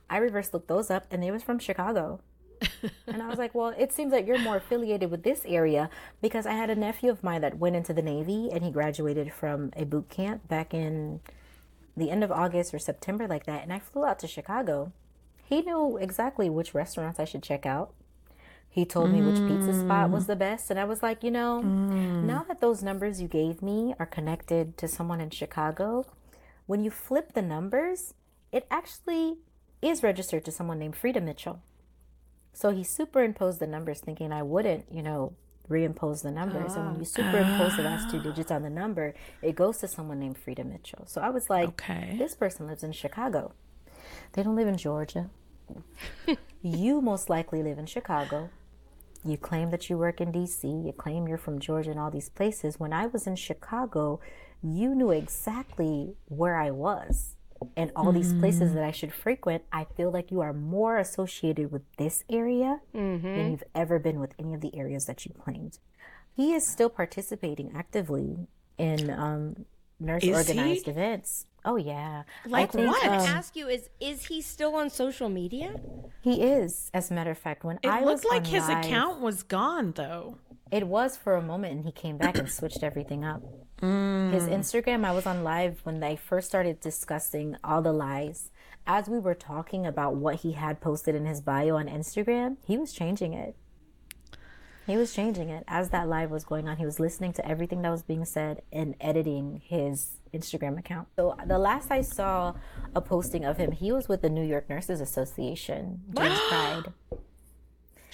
[0.09, 2.19] I reverse looked those up and they was from Chicago.
[3.07, 5.89] And I was like, well, it seems like you're more affiliated with this area
[6.21, 9.33] because I had a nephew of mine that went into the Navy and he graduated
[9.33, 11.19] from a boot camp back in
[11.95, 13.63] the end of August or September like that.
[13.63, 14.91] And I flew out to Chicago.
[15.43, 17.93] He knew exactly which restaurants I should check out.
[18.69, 20.27] He told me which pizza spot was mm.
[20.27, 20.69] the best.
[20.69, 22.23] And I was like, you know, mm.
[22.23, 26.05] now that those numbers you gave me are connected to someone in Chicago,
[26.67, 28.13] when you flip the numbers,
[28.51, 29.37] it actually
[29.81, 31.61] is registered to someone named Frida Mitchell.
[32.57, 35.33] So he superimposed the numbers thinking I wouldn't, you know,
[35.69, 36.73] reimpose the numbers.
[36.73, 37.05] And when you ah.
[37.05, 41.03] superimpose the last two digits on the number, it goes to someone named Frida Mitchell.
[41.05, 42.15] So I was like, Okay.
[42.17, 43.53] this person lives in Chicago.
[44.33, 45.29] They don't live in Georgia.
[46.63, 48.49] you most likely live in Chicago.
[49.23, 50.63] You claim that you work in DC.
[50.63, 52.79] You claim you're from Georgia and all these places.
[52.79, 54.19] When I was in Chicago,
[54.63, 57.36] you knew exactly where I was
[57.75, 59.63] and all these places that I should frequent.
[59.71, 64.33] I feel like you are more associated with this area than you've ever been with
[64.39, 65.79] any of the areas that you claimed.
[66.35, 68.47] He is still participating actively
[68.77, 69.65] in um,
[69.99, 70.91] nurse Is organized he?
[70.91, 71.45] events.
[71.65, 73.03] Oh yeah, Like I think, what?
[73.03, 75.75] I um, ask you is is he still on social media?
[76.21, 76.89] he is.
[76.93, 79.19] As a matter of fact, when It I looked was like on his live- account
[79.19, 80.37] was gone, though.
[80.71, 83.41] It was for a moment, and he came back and switched everything up.
[83.79, 84.49] His mm.
[84.49, 88.49] Instagram, I was on live when they first started discussing all the lies.
[88.85, 92.77] As we were talking about what he had posted in his bio on Instagram, he
[92.77, 93.55] was changing it.
[94.87, 96.77] He was changing it as that live was going on.
[96.77, 101.09] He was listening to everything that was being said and editing his Instagram account.
[101.17, 102.53] So the last I saw
[102.95, 106.93] a posting of him, he was with the New York Nurses Association during Pride.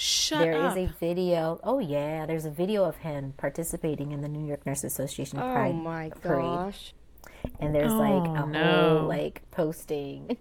[0.03, 0.77] Shut There is up.
[0.77, 1.59] a video.
[1.63, 5.53] Oh yeah, there's a video of him participating in the New York Nurses Association Oh
[5.53, 6.93] Pride my parade, gosh.
[7.61, 8.97] and there's like Oh, a no.
[8.99, 10.35] whole like posting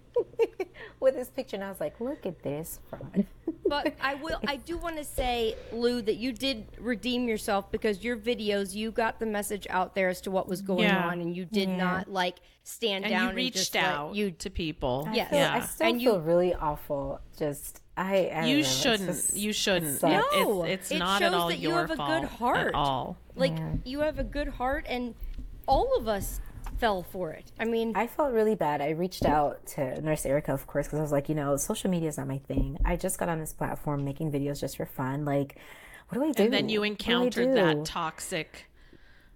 [0.99, 3.25] with his picture, and I was like, look at this fraud.
[3.65, 4.37] But I will.
[4.45, 8.91] I do want to say, Lou, that you did redeem yourself because your videos, you
[8.91, 11.07] got the message out there as to what was going Yeah.
[11.07, 14.13] on, and you did not like stand and down you and reached just let out
[14.15, 15.07] You to people.
[15.13, 15.29] Yes.
[15.29, 15.53] So Yeah.
[15.55, 17.21] I still And you- feel really awful.
[17.37, 19.09] Just I, I don't know, you shouldn't.
[19.09, 19.99] just- You shouldn't.
[19.99, 20.13] sucks.
[20.35, 22.23] It- No, it's, it's it not at shows all that you your have a good
[22.25, 22.67] heart.
[22.69, 23.17] at all.
[23.35, 23.73] like Yeah.
[23.85, 25.13] you have a good heart, and
[25.67, 26.39] all of us
[26.79, 27.51] fell for it.
[27.59, 28.81] I mean, I felt really bad.
[28.81, 31.89] I reached out to Nurse Erica, of course, because I was like, you know, social
[31.89, 32.77] media is not my thing.
[32.83, 35.23] I just got on this platform making videos just for fun.
[35.23, 35.57] Like,
[36.09, 36.43] what do I do?
[36.43, 37.53] And then you What do encountered do?
[37.53, 38.65] that toxic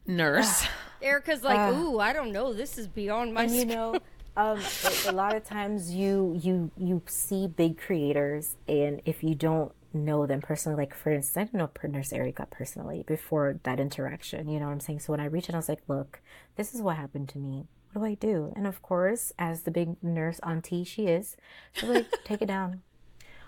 [0.05, 0.66] nurse.
[1.01, 2.53] Erica's like, "Ooh, I don't know.
[2.53, 3.99] This is beyond my." and you know
[4.38, 9.34] um, a, a lot of times you you you see big creators and if you
[9.34, 13.80] don't know them personally like for instance i didn't know nurse erica personally before that
[13.80, 15.00] interaction you know what i'm saying?
[15.00, 16.22] So when i reached out i was like look
[16.56, 17.68] this is what happened to me.
[17.94, 18.54] What do i do?
[18.56, 21.36] And of course as the big nurse auntie she is
[21.74, 22.82] she's like take it down.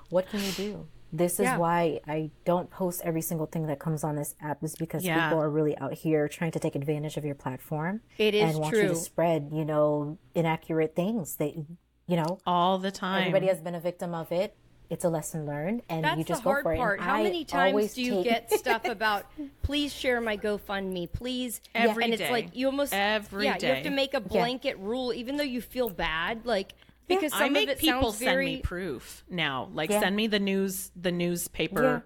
[0.10, 1.57] What can you do this is Yeah.
[1.57, 5.30] why I don't post every single thing that comes on this app is because Yeah.
[5.30, 8.60] people are really out here trying to take advantage of your platform It is and
[8.60, 13.22] want you to spread, you know, inaccurate things that you know, all the time.
[13.22, 14.55] everybody has been a victim of it.
[14.89, 16.76] It's a lesson learned and That's you just the go for it.
[16.78, 16.99] And part.
[16.99, 19.26] How I many times do you take- get stuff about
[19.62, 21.62] please share my GoFundMe, please?
[21.76, 25.14] Every and it's like you almost Every yeah, you have to make a blanket rule,
[25.14, 26.74] even though you feel bad, like
[27.10, 28.45] because some I make people send very.
[28.45, 29.70] me proof now.
[29.74, 29.99] Like Yeah.
[29.99, 31.99] send me the news, the newspaper Yeah.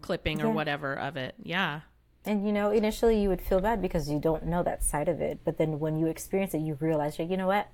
[0.00, 1.34] clipping or whatever of it.
[1.42, 1.80] Yeah.
[2.24, 5.20] And you know, initially you would feel bad because you don't know that side of
[5.20, 7.68] it, but then when you experience it, you realize, you know what?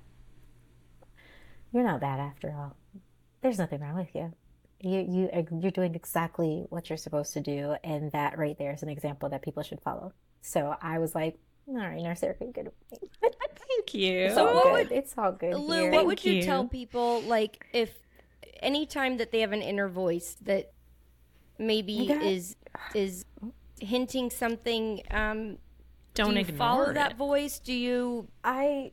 [1.71, 2.75] You're not bad after all.
[3.41, 4.33] There's nothing wrong with you.
[4.81, 8.71] You you uh, you're doing exactly what you're supposed to do, and that right there
[8.73, 10.13] is an example that people should follow.
[10.41, 11.37] So I was like,
[11.69, 12.71] all right, Nurse Erica, you good.
[13.21, 14.17] Thank you.
[14.19, 14.71] It's all what good.
[14.73, 15.53] would- it's all good.
[15.55, 15.91] Lou, here.
[15.91, 16.43] what would you, you.
[16.43, 17.99] tell people like if
[18.61, 20.71] anytime that they have an inner voice that
[21.57, 22.55] maybe got- is
[22.95, 23.25] is
[23.79, 25.01] hinting something?
[25.11, 25.57] Um,
[26.15, 26.93] Don't do you ignore follow it.
[26.95, 27.59] that voice?
[27.59, 28.91] Do you I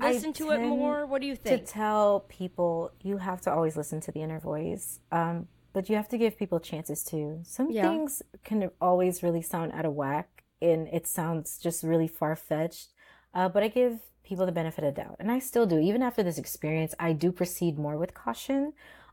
[0.00, 1.06] I listen to it more?
[1.06, 4.38] What do you think to tell people you have to always listen to the inner
[4.38, 7.88] voice um, but you have to give people chances too some Yeah.
[7.88, 12.88] things can always really sound out of whack and it sounds just really far-fetched
[13.34, 16.22] uh, but i give people the benefit of doubt and i still do even after
[16.22, 18.72] this experience i do proceed more with caution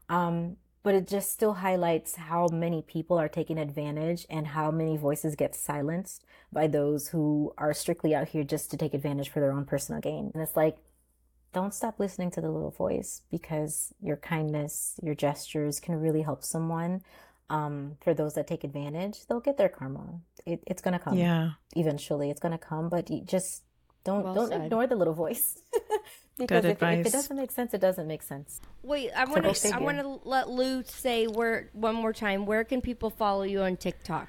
[0.10, 4.96] um, but it just still highlights how many people are taking advantage and how many
[4.96, 6.24] voices get silenced
[6.54, 10.00] by those who are strictly out here just to take advantage for their own personal
[10.00, 10.30] gain.
[10.32, 10.78] And it's like,
[11.54, 16.44] don't stop listening to the little voice because your kindness, your gestures can really help
[16.44, 17.02] someone.
[17.50, 20.20] Um, for those that take advantage, they'll get their karma.
[20.48, 21.16] It, it's gonna come.
[21.18, 21.52] Yeah.
[21.76, 22.90] Eventually, it's gonna come.
[22.90, 23.64] But you just
[24.04, 24.62] don't Well don't said.
[24.64, 25.58] ignore the little voice.
[26.40, 28.60] because if, it- if it doesn't make sense, it doesn't make sense.
[28.82, 29.74] Wait, I want to.
[29.76, 32.46] I want to let Lou say where one more time.
[32.48, 34.28] Where can people follow you on TikTok?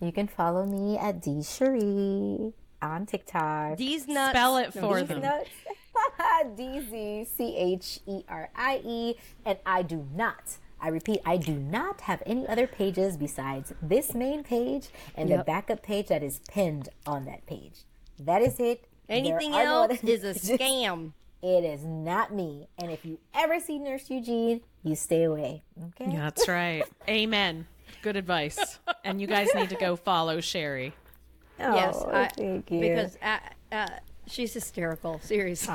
[0.00, 3.78] You can follow me at D Cherie on TikTok.
[3.78, 4.32] These nuts.
[4.32, 5.22] Spell it for these them.
[6.56, 9.14] D Z C H E R I E.
[9.46, 14.14] And I do not, I repeat, I do not have any other pages besides this
[14.14, 17.84] main page and the backup page that is pinned on that page.
[18.18, 18.84] That is it.
[19.08, 21.12] Anything are no else other- is a scam.
[21.40, 22.66] It is not me.
[22.78, 25.62] And if you ever see Nurse Eugene, you stay away.
[25.86, 26.10] Okay?
[26.16, 26.84] That's right.
[27.08, 27.66] Amen.
[28.02, 28.78] Good advice.
[29.04, 30.92] And you guys need to go follow Cherie.
[31.58, 32.80] yes, Oh, I, thank you.
[32.80, 33.38] because uh,
[33.70, 33.86] uh,
[34.32, 35.20] she's hysterical.
[35.20, 35.74] Seriously.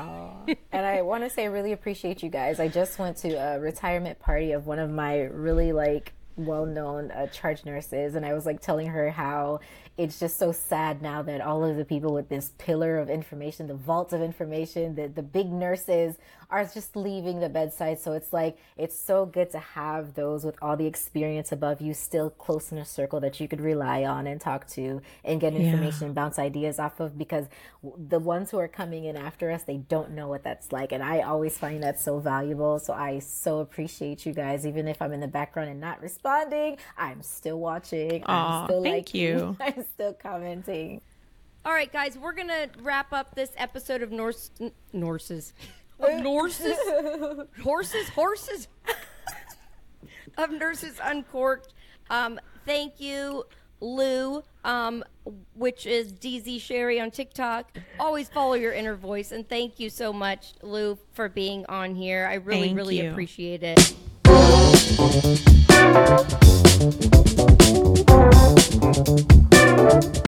[0.71, 2.59] and I want to say I really appreciate you guys.
[2.59, 7.27] I just went to a retirement party of one of my really like well-known uh,
[7.27, 9.59] charge nurses and I was like telling her how
[9.97, 13.65] it's just so sad now that all of the people with this pillar of information,
[13.65, 16.17] the vault of information, the the big nurses
[16.51, 17.99] are just leaving the bedside.
[17.99, 21.95] So it's like it's so good to have those with all the experience above you
[21.95, 25.53] still close in a circle that you could rely on and talk to and get
[25.55, 27.47] information and bounce ideas off of because
[27.97, 30.91] the ones who are coming in after us, they don't know what that's like.
[30.91, 32.77] And I always find that so valuable.
[32.77, 36.26] So I so appreciate you guys, even if I'm in the background and not responding.
[36.27, 36.77] Responding.
[36.97, 38.21] I'm still watching.
[38.25, 39.57] Aw, I'm still thank liking, you.
[39.61, 40.99] I'm still commenting.
[41.63, 45.53] All right, guys, we're gonna wrap up this episode of Norse N- Norses
[46.01, 46.75] of Norses
[47.63, 48.67] horses horses
[50.37, 51.73] of Nurses Uncorked.
[52.09, 53.45] Um, thank you,
[53.79, 55.05] Lou, um,
[55.55, 57.71] which is DZ Cherie on TikTok.
[58.01, 62.27] Always follow your inner voice, and thank you so much, Lou, for being on here.
[62.29, 63.11] I really, Thank really you.
[63.11, 63.95] appreciate it
[65.97, 66.29] thank
[70.05, 70.16] you